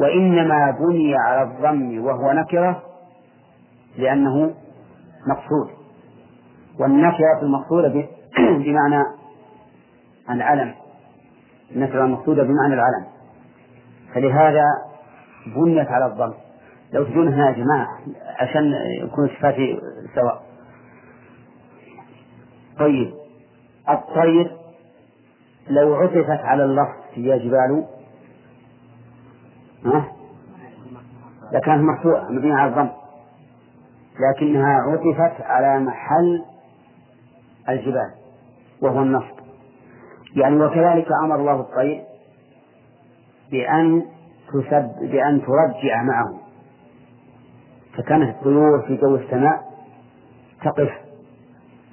وإنما 0.00 0.70
بني 0.70 1.14
على 1.16 1.42
الضم 1.42 2.04
وهو 2.04 2.32
نكرة 2.32 2.82
لأنه 3.98 4.54
مقصود. 5.26 5.70
والنكرة 6.80 7.40
المقصودة 7.42 7.88
بمعنى 8.64 9.04
العلم. 10.30 10.74
النكرة 11.72 12.04
المقصودة 12.04 12.42
بمعنى 12.42 12.74
العلم. 12.74 13.06
فلهذا 14.14 14.64
بنيت 15.56 15.88
على 15.88 16.06
الضم. 16.06 16.43
لو 16.94 17.04
تجون 17.04 17.28
هنا 17.28 17.46
يا 17.50 17.52
جماعة 17.52 17.98
عشان 18.38 18.72
يكون 19.02 19.28
صفاتي 19.28 19.80
سواء. 20.14 20.42
طيب 22.78 23.14
الطير 23.88 24.56
لو 25.68 25.94
عطفت 25.94 26.40
على 26.44 26.64
اللفظ 26.64 26.96
يا 27.16 27.36
جبال 27.36 27.84
ها؟ 29.84 30.12
لكانت 31.52 31.82
مرفوعة 31.82 32.28
مبنية 32.30 32.54
على 32.54 32.70
الضم 32.70 32.90
لكنها 34.20 34.74
عطفت 34.82 35.40
على 35.42 35.78
محل 35.80 36.44
الجبال 37.68 38.10
وهو 38.82 39.02
النصب. 39.02 39.34
يعني 40.36 40.56
وكذلك 40.56 41.06
أمر 41.24 41.36
الله 41.36 41.60
الطير 41.60 42.02
بأن 43.50 44.02
تسب 44.48 44.90
بأن 45.00 45.42
ترجع 45.42 46.02
معه. 46.02 46.43
فكانت 47.96 48.36
الطيور 48.36 48.82
في 48.86 48.96
جو 48.96 49.16
السماء 49.16 49.64
تقف 50.64 50.90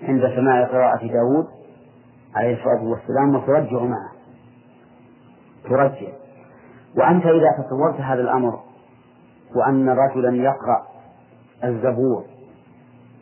عند 0.01 0.21
سماع 0.35 0.65
قراءة 0.65 1.07
داود 1.07 1.47
عليه 2.35 2.53
الصلاة 2.53 2.83
والسلام 2.83 3.35
وترجع 3.35 3.83
معه. 3.83 4.11
ترجع. 5.63 6.07
وأنت 6.97 7.25
إذا 7.25 7.63
تصورت 7.63 8.01
هذا 8.01 8.21
الأمر 8.21 8.59
وأن 9.55 9.89
رجلا 9.89 10.35
يقرأ 10.35 10.87
الزبور 11.63 12.25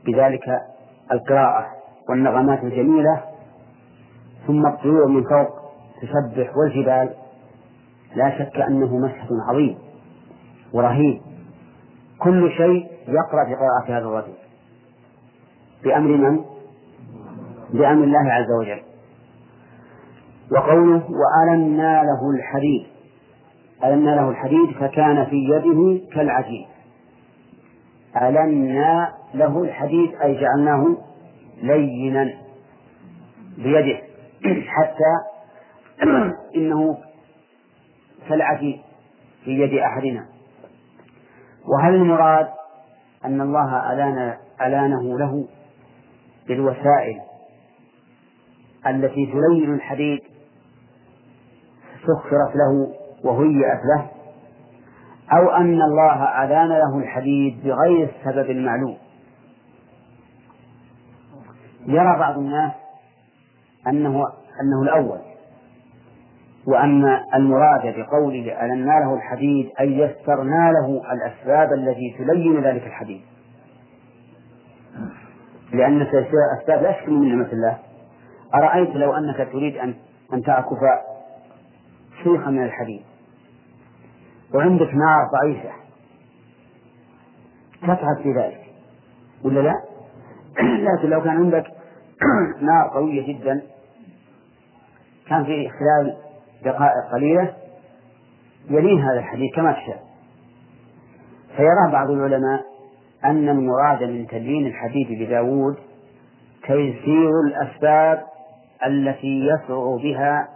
بذلك 0.05 0.61
القراءة 1.11 1.67
والنغمات 2.09 2.63
الجميلة 2.63 3.21
ثم 4.47 4.65
الطيور 4.67 5.07
من 5.07 5.23
فوق 5.23 5.59
تسبح 6.01 6.57
والجبال 6.57 7.09
لا 8.15 8.39
شك 8.39 8.55
أنه 8.57 8.97
مشهد 8.97 9.27
عظيم 9.49 9.77
ورهيب. 10.73 11.21
كل 12.19 12.51
شيء 12.51 12.87
يقرأ 13.07 13.45
في 13.45 13.55
قراءة 13.55 13.97
هذا 13.99 14.05
الرجل. 14.05 14.33
بأمر 15.83 16.17
من؟ 16.17 16.45
بأمر 17.73 18.03
الله 18.03 18.31
عز 18.31 18.51
وجل. 18.61 18.81
وقوله 20.51 21.03
وألنا 21.11 22.03
له 22.03 22.29
الحديد. 22.35 22.87
ألنا 23.83 24.09
له 24.09 24.29
الحديد 24.29 24.71
فكان 24.79 25.25
في 25.25 25.35
يده 25.35 26.01
كالعجين. 26.13 26.67
ألنا 28.21 29.13
له 29.33 29.63
الحديد 29.63 30.15
أي 30.23 30.41
جعلناه 30.41 30.97
لينا 31.61 32.33
بيده. 33.57 33.99
حتى 34.77 35.13
إنه 36.55 36.97
كالعجين 38.29 38.81
في 39.45 39.51
يد 39.51 39.73
أحدنا. 39.73 40.38
وهل 41.67 41.95
المراد 41.95 42.47
أن 43.25 43.41
الله 43.41 43.93
ألان 43.93 44.37
ألانه 44.61 45.19
له 45.19 45.47
بالوسائل 46.47 47.21
التي 48.87 49.25
تلين 49.25 49.73
الحديد 49.73 50.19
سخرت 52.01 52.55
له 52.55 52.93
وهيئت 53.23 53.79
له 53.95 54.09
أو 55.37 55.49
أن 55.49 55.81
الله 55.81 56.43
ألان 56.43 56.69
له 56.69 56.97
الحديد 56.97 57.63
بغير 57.63 58.09
السبب 58.15 58.49
المعلوم؟ 58.49 58.97
يرى 61.85 62.19
بعض 62.19 62.37
الناس 62.37 62.71
أنه 63.87 64.23
أنه 64.61 64.81
الأول. 64.83 65.19
وأن 66.67 67.19
المراد 67.35 67.95
بقوله 67.97 68.65
ألنا 68.65 68.91
له 68.91 69.13
الحديد 69.15 69.69
أي 69.79 69.97
يسرنا 69.97 70.71
له 70.71 71.01
الأسباب 71.11 71.73
التي 71.73 72.15
تلين 72.17 72.63
ذلك 72.63 72.87
الحديد. 72.87 73.21
لأن 75.73 76.01
الأسباب 76.01 76.83
لا 76.83 77.01
شك 77.01 77.09
من 77.09 77.27
نعمة 77.27 77.51
الله. 77.53 77.77
أرأيت 78.55 78.89
لو 78.89 79.13
أنك 79.13 79.49
تريد 79.51 79.77
أن 79.77 79.93
أن 80.33 80.43
تعكف 80.43 80.79
شيخا 82.23 82.49
من 82.49 82.63
الحديد 82.63 83.01
وعندك 84.53 84.93
نار 84.93 85.29
ضعيفة. 85.41 85.69
تتعب 87.81 88.17
في 88.23 88.33
ذلك. 88.33 88.69
ولا 89.43 89.59
لا؟ 89.59 89.73
لكن 90.87 91.09
لو 91.09 91.21
كان 91.21 91.37
عندك 91.37 91.65
نار 92.61 92.89
قوية 92.93 93.27
جدا 93.27 93.61
كان 95.27 95.45
في 95.45 95.69
خلال 95.69 96.28
دقائق 96.63 97.11
قليلة 97.13 97.53
يلين 98.69 99.01
هذا 99.01 99.19
الحديث 99.19 99.55
كما 99.55 99.71
تشاء. 99.71 100.03
فيرى 101.55 101.91
بعض 101.91 102.09
العلماء 102.09 102.61
أن 103.25 103.49
المراد 103.49 104.03
من 104.03 104.27
تلين 104.27 104.67
الحديث 104.67 105.07
بداود 105.27 105.75
تيسير 106.67 107.31
الأسباب 107.47 108.23
التي 108.85 109.47
يسرع 109.47 109.97
بها 110.03 110.47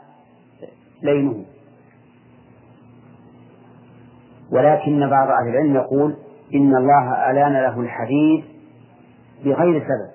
لينه. 1.04 1.46
ولكن 4.52 5.10
بعض 5.10 5.28
أهل 5.28 5.50
العلم 5.50 5.76
يقول 5.76 6.16
إن 6.56 6.76
الله 6.76 7.32
ألان 7.32 7.54
له 7.54 7.80
الحديث 7.80 8.46
بغير 9.46 9.80
سبب 9.82 10.14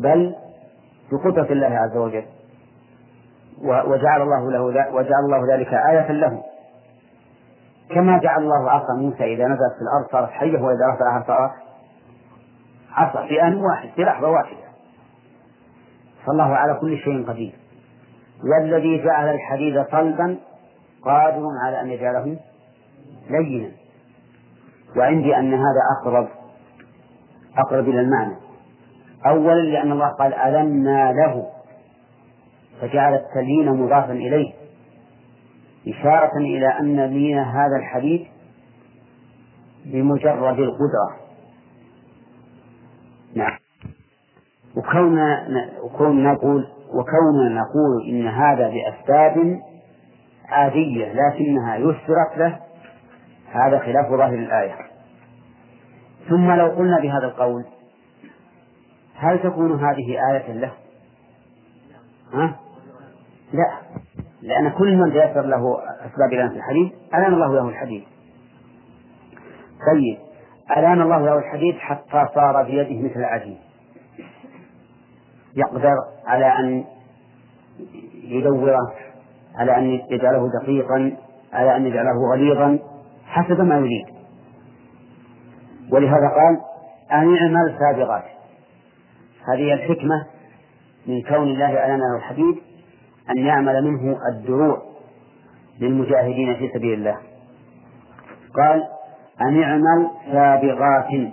بل 0.00 0.34
بقدرة 1.12 1.52
الله 1.52 1.78
عز 1.78 1.96
وجل. 1.96 2.24
وجعل 3.62 4.22
الله 4.22 4.50
له 4.50 4.62
وجعل 4.94 5.24
الله 5.24 5.54
ذلك 5.54 5.74
آية 5.74 6.12
له. 6.12 6.42
كما 7.90 8.18
جعل 8.18 8.42
الله 8.42 8.70
عصا 8.70 8.94
موسى 8.94 9.24
إذا 9.24 9.44
نزلت 9.44 9.72
في 9.78 9.82
الأرض 9.82 10.12
صارت 10.12 10.30
حية 10.30 10.58
وإذا 10.58 10.86
رفعها 10.94 11.24
صارت 11.26 11.52
عصا 12.92 13.26
في 13.26 13.42
آن 13.42 13.56
واحد 13.56 13.88
في 13.88 14.02
لحظة 14.02 14.28
واحدة. 14.28 14.62
فالله 16.26 16.56
على 16.56 16.74
كل 16.80 16.98
شيء 16.98 17.28
قدير. 17.28 17.54
والذي 18.44 19.04
جعل 19.04 19.28
الحديد 19.28 19.84
صلبا 19.90 20.38
قادر 21.04 21.42
على 21.64 21.80
أن 21.80 21.90
يجعله 21.90 22.36
لينا. 23.30 23.70
وعندي 24.96 25.36
أن 25.36 25.54
هذا 25.54 25.82
أقرب 26.00 26.28
أقرب 27.58 27.88
إلى 27.88 28.00
المعنى. 28.00 28.36
أولا 29.26 29.62
لأن 29.62 29.92
الله 29.92 30.08
قال 30.08 30.34
ألنا 30.34 31.12
له. 31.12 31.46
فجعل 32.82 33.14
التليين 33.14 33.72
مضافا 33.72 34.12
إليه 34.12 34.52
إشارة 35.88 36.36
إلى 36.38 36.66
أن 36.80 37.00
لين 37.00 37.38
هذا 37.38 37.76
الحديث 37.76 38.20
بمجرد 39.84 40.58
القدرة 40.58 41.16
نعم 43.34 43.58
وكوننا 44.76 45.48
وكون 45.82 46.24
نقول 46.24 46.68
وكوننا 46.88 47.60
نقول 47.60 48.08
إن 48.08 48.26
هذا 48.26 48.68
بأسباب 48.68 49.60
عادية 50.48 51.12
لكنها 51.12 51.76
يسرت 51.76 52.38
له 52.38 52.60
هذا 53.52 53.78
خلاف 53.78 54.10
ظاهر 54.10 54.34
الآية 54.34 54.76
ثم 56.28 56.50
لو 56.52 56.66
قلنا 56.66 57.00
بهذا 57.00 57.26
القول 57.26 57.64
هل 59.14 59.38
تكون 59.42 59.84
هذه 59.84 60.18
آية 60.32 60.52
له؟ 60.52 60.72
ها؟ 62.32 62.56
لا. 63.52 63.70
لأن 64.42 64.70
كل 64.70 64.96
من 64.96 65.12
تيسر 65.12 65.42
له 65.46 65.78
أسباب 66.06 66.32
إلانة 66.32 66.56
الحديد 66.56 66.92
ألان 67.14 67.34
الله 67.34 67.54
له 67.54 67.68
الحديد 67.68 68.04
طيب 69.92 70.18
ألان 70.76 71.02
الله 71.02 71.18
له 71.18 71.38
الحديد 71.38 71.74
حتى 71.78 72.26
صار 72.34 72.62
بيده 72.62 73.08
مثل 73.08 73.20
العجين 73.20 73.58
يقدر 75.56 75.94
على 76.26 76.46
أن 76.58 76.84
يدوره 78.24 78.92
على 79.56 79.76
أن 79.78 79.84
يجعله 80.10 80.48
دقيقا 80.62 81.16
على 81.52 81.76
أن 81.76 81.86
يجعله 81.86 82.32
غليظا 82.32 82.78
حسب 83.26 83.60
ما 83.60 83.76
يريد. 83.76 84.06
ولهذا 85.92 86.28
قال 86.28 86.60
أن 87.12 87.36
أعمل 87.36 87.78
سابغات 87.78 88.24
هذه 89.48 89.74
الحكمة 89.74 90.26
من 91.06 91.22
كون 91.22 91.48
الله 91.48 91.70
ألان 91.70 91.98
له 91.98 92.16
الحديد 92.16 92.56
أن 93.36 93.46
يعمل 93.46 93.84
منه 93.84 94.18
الدروع 94.28 94.82
للمجاهدين 95.80 96.54
في 96.54 96.70
سبيل 96.74 96.98
الله. 96.98 97.16
قال 98.54 98.82
أن 99.40 99.62
اعمل 99.62 100.10
سابغات. 100.32 101.32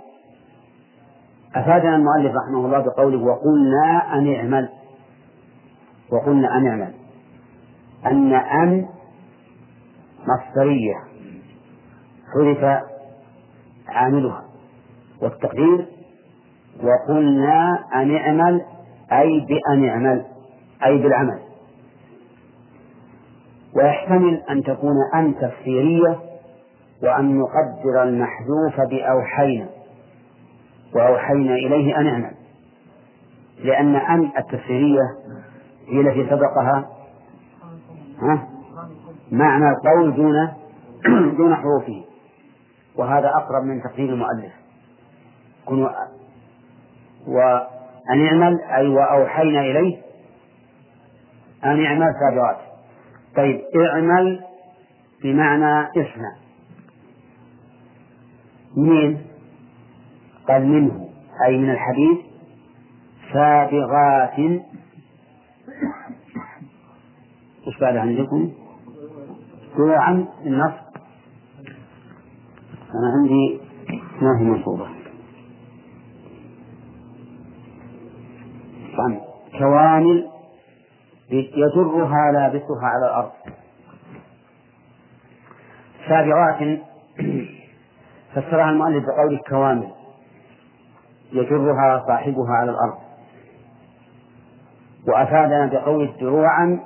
أفادنا 1.54 1.96
المؤلف 1.96 2.32
رحمه 2.36 2.66
الله 2.66 2.78
بقوله 2.78 3.18
وقلنا 3.18 4.14
أن 4.14 4.34
اعمل. 4.34 4.68
وقلنا 6.12 6.56
أن 6.56 6.66
اعمل. 6.66 6.94
أن 8.06 8.32
أن 8.34 8.86
مصدرية. 10.20 10.94
حذف 12.34 12.82
عاملها. 13.88 14.44
والتقدير 15.22 15.86
وقلنا 16.82 17.84
أن 17.94 18.16
اعمل 18.16 18.64
أي 19.12 19.46
بأن 19.48 19.88
اعمل 19.88 20.24
أي 20.84 20.98
بالعمل. 20.98 21.49
ويحتمل 23.76 24.42
أن 24.50 24.62
تكون 24.62 24.96
أن 25.14 25.34
تفسيرية 25.34 26.18
وأن 27.02 27.38
نقدر 27.38 28.02
المحذوف 28.02 28.80
بأوحينا 28.90 29.68
وأوحينا 30.94 31.54
إليه 31.54 31.96
أن 31.96 32.06
اعمل. 32.06 32.32
لأن 33.64 33.96
أن 33.96 34.30
التفسيرية 34.38 35.16
هي 35.88 36.00
التي 36.00 36.30
سبقها 36.30 36.88
ها؟ 38.22 38.48
معنى 39.32 39.64
القول 39.70 40.14
دون 40.14 40.48
دون 41.38 41.54
حروفه. 41.54 42.04
وهذا 42.96 43.28
أقرب 43.28 43.64
من 43.64 43.82
تقدير 43.82 44.08
المؤلف. 44.08 44.52
كن 45.66 45.88
وأن 47.26 48.26
اعمل 48.26 48.60
أي 48.62 48.88
وأوحينا 48.88 49.60
إليه 49.60 50.02
أن 51.64 51.84
اعمل 51.84 52.14
سابقات 52.20 52.69
طيب 53.36 53.60
اعمل 53.76 54.40
بمعنى 55.22 55.88
اصنع 55.88 56.36
منين؟ 58.76 59.26
قال 60.48 60.66
منه 60.68 61.08
أي 61.46 61.58
من 61.58 61.70
الحديث 61.70 62.18
سابغات 63.32 64.38
إيش 67.66 67.78
بعد 67.80 67.96
عندكم؟ 67.96 68.52
عن 69.78 70.28
النص 70.46 70.74
أنا 72.94 73.12
عندي 73.16 73.60
ما 74.22 74.38
هي 74.38 74.44
منصوبة 74.44 74.86
طبعا 78.96 79.20
كوامل 79.58 80.28
يجرها 81.30 82.32
لابسها 82.32 82.82
على 82.86 83.06
الأرض. 83.06 83.30
سابغات 86.08 86.80
فسرها 88.34 88.70
المؤلف 88.70 89.04
بقول 89.06 89.40
كوامل 89.48 89.90
يجرها 91.32 92.04
صاحبها 92.06 92.52
على 92.52 92.70
الأرض. 92.70 92.98
وأفادنا 95.08 95.66
بقول 95.66 96.12
دروعا 96.20 96.80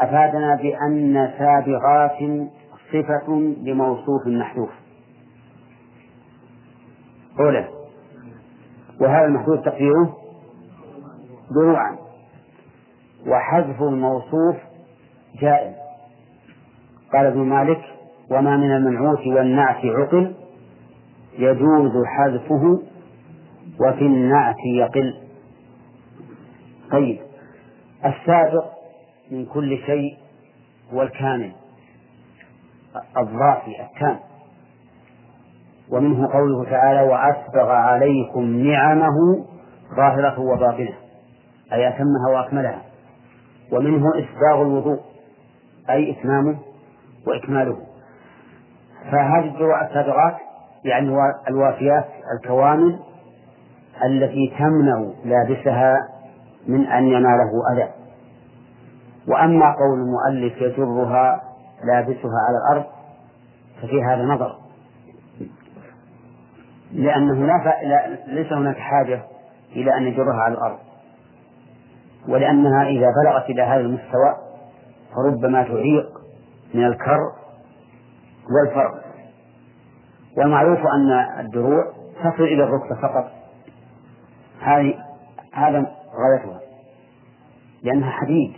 أفادنا 0.00 0.54
بأن 0.54 1.32
سابغات 1.38 2.48
صفة 2.92 3.32
لموصوف 3.62 4.26
محذوف. 4.26 4.70
أولى 7.40 7.68
وهذا 9.00 9.24
المحذوف 9.24 9.64
تقديره 9.64 10.16
دروعا. 11.50 12.07
وحذف 13.26 13.82
الموصوف 13.82 14.56
جائز 15.40 15.74
قال 17.12 17.26
ابن 17.26 17.38
مالك 17.38 17.80
وما 18.30 18.56
من 18.56 18.72
المنعوت 18.76 19.26
والنعت 19.26 19.84
عقل 19.84 20.34
يجوز 21.38 21.92
حذفه 22.06 22.82
وفي 23.80 24.02
النعت 24.06 24.56
يقل. 24.76 25.20
طيب 26.90 27.18
السابق 28.04 28.64
من 29.30 29.46
كل 29.46 29.78
شيء 29.86 30.16
هو 30.92 31.02
الكامل 31.02 31.52
الضافي 33.16 33.82
التام. 33.82 34.18
ومنه 35.90 36.32
قوله 36.32 36.64
تعالى 36.70 37.02
وأسبغ 37.02 37.70
عليكم 37.70 38.44
نعمه 38.44 39.46
ظاهرة 39.96 40.40
وباطنة 40.40 40.94
أي 41.72 41.88
أتمها 41.88 42.28
وأكملها. 42.34 42.82
ومنه 43.72 44.10
إسباغ 44.10 44.62
الوضوء 44.62 45.00
أي 45.90 46.10
إتمامه 46.10 46.58
وإكماله. 47.26 47.76
فهذه 49.04 49.44
الدروع 49.44 49.86
السابغات 49.86 50.36
يعني 50.84 51.08
الوافيات 51.48 52.08
الكوامل 52.36 52.98
التي 54.04 54.54
تمنع 54.58 55.10
لابسها 55.24 56.08
من 56.66 56.86
أن 56.86 57.04
يناله 57.04 57.50
أذى. 57.72 57.88
وأما 59.28 59.72
قول 59.72 59.98
المؤلف 60.00 60.56
يجرها 60.62 61.42
لابسها 61.84 62.38
على 62.48 62.58
الأرض 62.58 62.86
ففي 63.82 64.02
هذا 64.02 64.22
نظر. 64.22 64.58
لأنه 66.92 67.46
لا 67.46 68.16
ليس 68.26 68.52
هناك 68.52 68.76
حاجة 68.76 69.22
إلى 69.72 69.96
أن 69.96 70.02
يجرها 70.02 70.42
على 70.42 70.54
الأرض. 70.54 70.78
ولأنها 72.28 72.88
إذا 72.88 73.06
بلغت 73.22 73.50
إلى 73.50 73.62
هذا 73.62 73.80
المستوى 73.80 74.36
فربما 75.14 75.62
تعيق 75.62 76.06
من 76.74 76.84
الكر 76.84 77.18
والفرق. 78.50 79.04
والمعروف 80.38 80.78
أن 80.78 81.10
الدروع 81.40 81.84
تصل 82.20 82.42
إلى 82.42 82.64
الركبة 82.64 83.00
فقط. 83.02 83.30
هذه 84.60 84.94
هذا 85.52 85.78
غايتها. 86.18 86.60
لأنها 87.82 88.10
حديد. 88.10 88.52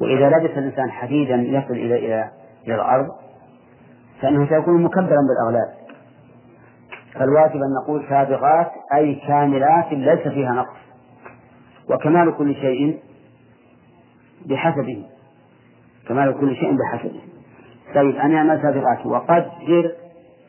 وإذا 0.00 0.28
لبس 0.28 0.58
الإنسان 0.58 0.90
حديدا 0.90 1.34
يصل 1.34 1.74
إلى 1.74 1.98
إلى 1.98 2.30
إلى 2.66 2.74
الأرض 2.74 3.08
فإنه 4.20 4.48
سيكون 4.48 4.82
مكبرا 4.82 5.18
بالأغلال. 5.28 5.74
فالواجب 7.14 7.56
أن 7.56 7.74
نقول 7.82 8.06
سابقات 8.08 8.72
أي 8.94 9.14
كاملات 9.14 9.92
ليس 9.92 10.28
فيها 10.28 10.52
نقص. 10.52 10.84
وكمال 11.90 12.36
كل 12.36 12.54
شيء 12.54 13.00
بحسبه. 14.46 15.06
كمال 16.08 16.40
كل 16.40 16.56
شيء 16.56 16.76
بحسبه. 16.76 17.20
طيب 17.94 18.16
أنا 18.16 18.36
أعمل 18.36 18.62
سابقات 18.62 19.06
وقدر 19.06 19.92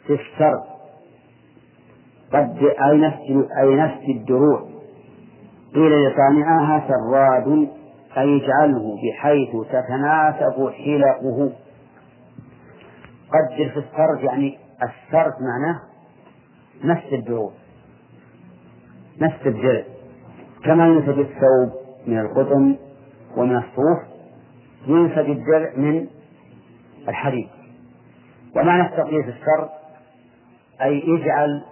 في 0.08 0.13
السر 0.13 0.63
قد 2.34 2.58
أي 2.89 2.98
نفس 2.98 3.48
أي 3.62 3.76
نفس 3.76 4.10
الدروع. 4.10 4.69
قيل 5.76 5.91
لصانعها 5.91 6.88
سراد. 6.88 7.69
أي 8.17 8.38
اجعله 8.38 8.95
بحيث 8.95 9.50
تتناسب 9.69 10.69
حلقه. 10.69 11.52
قدر 13.34 13.69
في 13.69 13.80
السرد 13.80 14.24
يعني 14.24 14.58
السرد 14.84 15.34
معناه 15.41 15.80
نفس 16.84 17.13
الدروع. 17.13 17.52
نفس 19.21 19.48
الدرع. 19.48 19.84
كما 20.65 20.88
ينسج 20.88 21.19
الثوب 21.19 21.71
من 22.08 22.19
القطن 22.19 22.78
ومن 23.38 23.56
الصوف 23.56 23.99
ينسج 24.88 25.30
الدرع 25.30 25.71
من 25.78 26.08
الحديد. 27.08 27.49
ومعنى 28.56 28.82
التقييد 28.82 29.21
في 29.21 29.30
السرد 29.30 29.69
أي 30.82 31.04
اجعل 31.08 31.63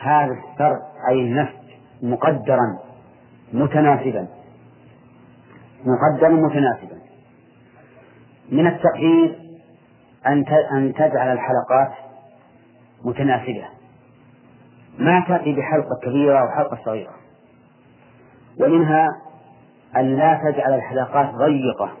هذا 0.00 0.32
السرد 0.32 0.82
أي 1.08 1.20
النفس 1.20 1.54
مقدرا 2.02 2.78
متناسبا. 3.52 4.28
مقدرا 5.84 6.28
متناسبا. 6.28 6.96
من 8.52 8.66
التقدير 8.66 9.38
أن 10.26 10.44
أن 10.72 10.94
تجعل 10.94 11.32
الحلقات 11.32 11.92
متناسبة. 13.04 13.64
ما 14.98 15.24
تأتي 15.28 15.52
بحلقة 15.52 16.00
كبيرة 16.02 16.38
أو 16.38 16.48
حلقة 16.48 16.78
صغيرة. 16.84 17.25
ومنها 18.60 19.08
أن 19.96 20.16
لا 20.16 20.40
تجعل 20.44 20.74
الحلقات 20.74 21.34
ضيقة 21.34 21.92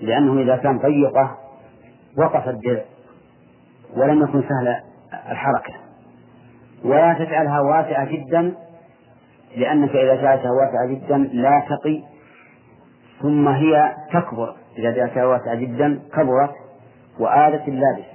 لأنه 0.00 0.40
إذا 0.42 0.56
كان 0.56 0.78
ضيقة 0.78 1.38
وقف 2.18 2.48
الدرع 2.48 2.84
ولم 3.96 4.22
يكن 4.22 4.42
سهل 4.42 4.80
الحركة. 5.30 5.74
ولا 6.84 7.14
تجعلها 7.14 7.60
واسعة 7.60 8.04
جدا 8.04 8.54
لأنك 9.56 9.90
إذا 9.90 10.14
جعلتها 10.14 10.50
واسعة 10.50 10.86
جدا 10.86 11.16
لا 11.16 11.62
تقي 11.68 12.02
ثم 13.22 13.48
هي 13.48 13.96
تكبر. 14.12 14.54
إذا 14.78 14.90
جعلتها 14.90 15.26
واسعة 15.26 15.54
جدا 15.54 16.00
كبرت 16.12 16.54
وآلت 17.20 17.68
اللابس 17.68 18.08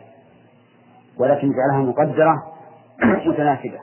ولكن 1.20 1.50
جعلها 1.52 1.90
مقدرة 1.90 2.44
متناسبة. 3.28 3.80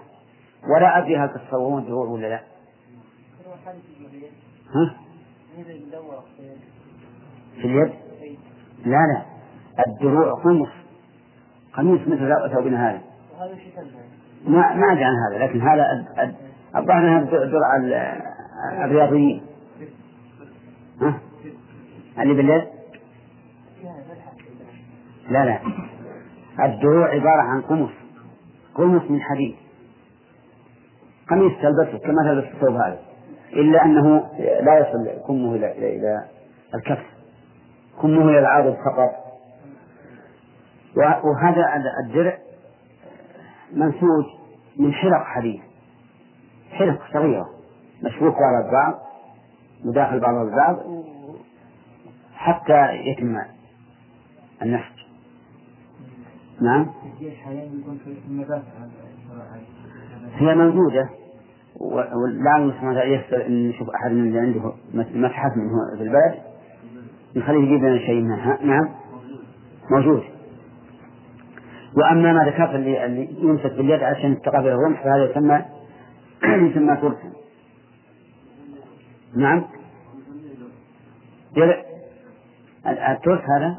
ولا 0.77 0.99
أدري 0.99 1.17
هل 1.17 1.29
تتصورون 1.29 1.93
ولا 1.93 2.27
لا؟ 2.27 2.50
ها؟ 4.75 4.97
في 7.57 7.65
اليد؟ 7.65 7.93
لا 8.85 9.07
لا 9.07 9.23
الدروع 9.87 10.35
قمص 10.35 10.69
قميص 11.73 12.01
مثل 12.01 12.53
ثوبنا 12.55 12.91
هذا 12.91 13.01
ما 14.47 14.75
ما 14.75 14.93
أدري 14.93 15.05
عن 15.05 15.15
هذا 15.15 15.45
لكن 15.45 15.61
هذا 15.61 16.07
الظاهر 16.77 16.99
أنها 16.99 17.21
درع 17.25 17.77
الرياضيين 18.85 19.43
ها؟ 21.01 21.21
اللي 22.19 22.35
بالليل؟ 22.35 22.67
لا 25.31 25.45
لا 25.45 25.61
الدروع 26.65 27.09
عبارة 27.09 27.43
عن 27.43 27.61
قمص 27.61 27.91
قمص 28.75 29.11
من 29.11 29.21
حديد 29.21 29.57
قميص 31.31 31.53
تلبسه 31.63 31.99
كما 31.99 32.23
تلبس 32.23 32.55
الثوب 32.55 32.75
هذا 32.75 33.10
إلا 33.53 33.85
أنه 33.85 34.31
لا 34.39 34.79
يصل 34.79 35.27
كمه 35.27 35.55
إلى 35.55 35.73
إلى 35.73 35.97
إلى 35.97 36.25
الكف. 36.75 37.05
كمه 38.03 38.23
إلى 38.29 38.39
العاضد 38.39 38.77
فقط. 38.85 39.11
وهذا 41.25 41.63
الدرع 42.07 42.39
منسوج 43.73 44.25
من 44.77 44.93
حلق 44.93 45.23
حديد. 45.25 45.61
حلق 46.71 47.01
صغيرة. 47.13 47.51
مشبوك 48.03 48.35
على 48.37 48.67
البعض 48.67 49.01
مداخل 49.85 50.21
بعض 50.21 50.35
البعض 50.35 50.77
حتى 52.35 52.93
يتم 52.95 53.37
النسج 54.63 55.01
نعم؟ 56.63 56.91
هي 60.35 60.55
موجودة. 60.55 61.09
ولعل 61.81 62.71
سبحانه 62.71 62.91
وتعالى 62.91 63.47
أن 63.47 63.69
نشوف 63.69 63.91
أحد 63.91 64.11
من 64.13 64.27
اللي 64.27 64.39
عنده 64.39 64.73
متحف 64.95 65.57
منه 65.57 65.97
في 65.97 66.03
البلد 66.03 66.35
نخليه 67.37 67.59
يجيب 67.59 67.85
لنا 67.85 67.99
شيء 67.99 68.23
منها 68.23 68.59
نعم. 68.63 68.89
موجود. 69.91 70.23
وأما 71.97 72.33
ما 72.33 72.45
ذكرت 72.45 72.75
اللي, 72.75 73.07
اللي 73.07 73.29
يمسك 73.43 73.73
باليد 73.73 74.03
عشان 74.03 74.43
تقابل 74.43 74.69
الرمح 74.69 75.05
فهذا 75.05 75.31
يسمى 75.31 75.65
يسمى 76.71 76.97
ترسا 76.97 77.33
نعم. 79.37 79.65
الترس 82.87 83.41
هذا؟ 83.41 83.79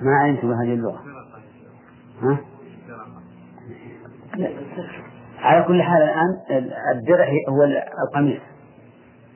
ما 0.00 0.12
علمت 0.22 0.44
بهذه 0.44 0.74
اللغة. 0.74 1.02
ها؟ 2.22 2.38
على 5.42 5.62
كل 5.62 5.82
حال 5.82 6.02
الآن 6.02 6.40
الدرع 6.94 7.26
هو 7.48 7.64
القميص. 8.04 8.40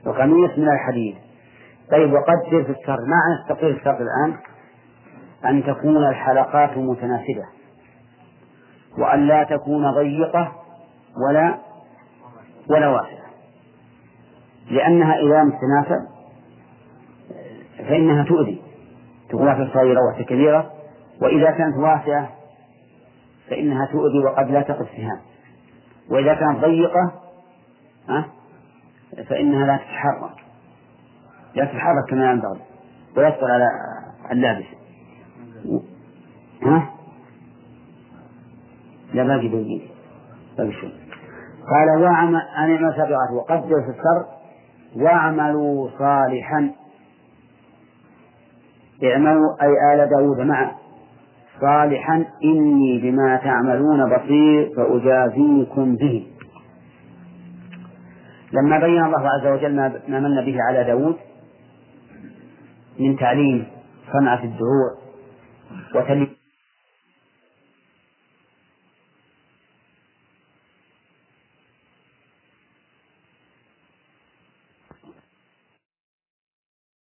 القميص 0.07 0.59
من 0.59 0.69
الحديد. 0.69 1.17
طيب 1.91 2.13
وقدر 2.13 2.65
في 2.65 2.71
السر 2.71 2.99
معنى 3.01 3.49
تقدير 3.49 3.71
السر 3.71 3.99
الآن؟ 4.01 4.37
أن 5.45 5.65
تكون 5.65 6.09
الحلقات 6.09 6.79
متناسبة 6.79 7.45
وأن 8.99 9.27
لا 9.27 9.45
تكون 9.45 9.91
ضيقة 9.91 10.53
ولا 11.29 11.55
ولا 12.71 12.89
واسعة. 12.89 13.27
لأنها 14.71 15.15
إذا 15.15 15.43
لم 15.43 15.51
تتناسب 15.51 16.07
فإنها 17.79 18.25
تؤذي. 18.25 18.63
تكون 19.29 19.47
واحدة 19.47 19.71
صغيرة 19.75 20.01
وواحدة 20.01 20.25
كبيرة. 20.25 20.71
وإذا 21.23 21.51
كانت 21.51 21.77
واسعة 21.77 22.29
فإنها 23.51 23.87
تؤذي 23.87 24.19
وقد 24.19 24.51
لا 24.51 24.63
تقف 24.63 24.87
سهام 24.97 25.21
وإذا 26.11 26.35
كانت 26.35 26.65
ضيقة 26.65 27.13
فإنها 29.29 29.67
لا 29.67 29.77
تتحرك. 29.77 30.45
لا 31.55 31.65
تتحرك 31.65 32.11
كما 32.11 32.31
ينبغي 32.31 32.61
ويسقط 33.17 33.45
على 33.45 33.69
اللابس. 34.33 34.67
ها؟ 36.63 36.91
لا 39.15 39.23
باقي 39.23 39.49
باقي 39.49 39.81
باقي 40.59 40.73
شوي 40.73 40.93
قال 41.71 42.03
واعمل 42.03 42.43
أنا 42.57 42.81
ما 42.81 42.93
سبقت 42.93 43.33
وقدر 43.33 43.83
في 43.83 43.91
السر 43.91 44.27
واعملوا 44.97 45.91
صالحا. 45.99 46.73
اعملوا 49.05 49.63
أي 49.63 49.95
آل 49.95 50.11
داود 50.11 50.41
معا 50.41 50.73
صالحا 51.61 52.25
إني 52.45 53.01
بما 53.03 53.37
تعملون 53.37 54.17
بصير 54.17 54.71
فأجازيكم 54.77 55.97
به. 55.97 56.27
لما 58.53 58.79
بين 58.79 59.05
الله 59.05 59.29
عز 59.29 59.47
وجل 59.47 59.77
ما 59.77 60.21
من 60.21 60.45
به 60.45 60.57
على 60.69 60.85
داود 60.85 61.17
من 63.01 63.17
تعليم 63.17 63.67
صنعة 64.13 64.45
الدروع 64.45 64.91
وتلميذ 65.95 66.36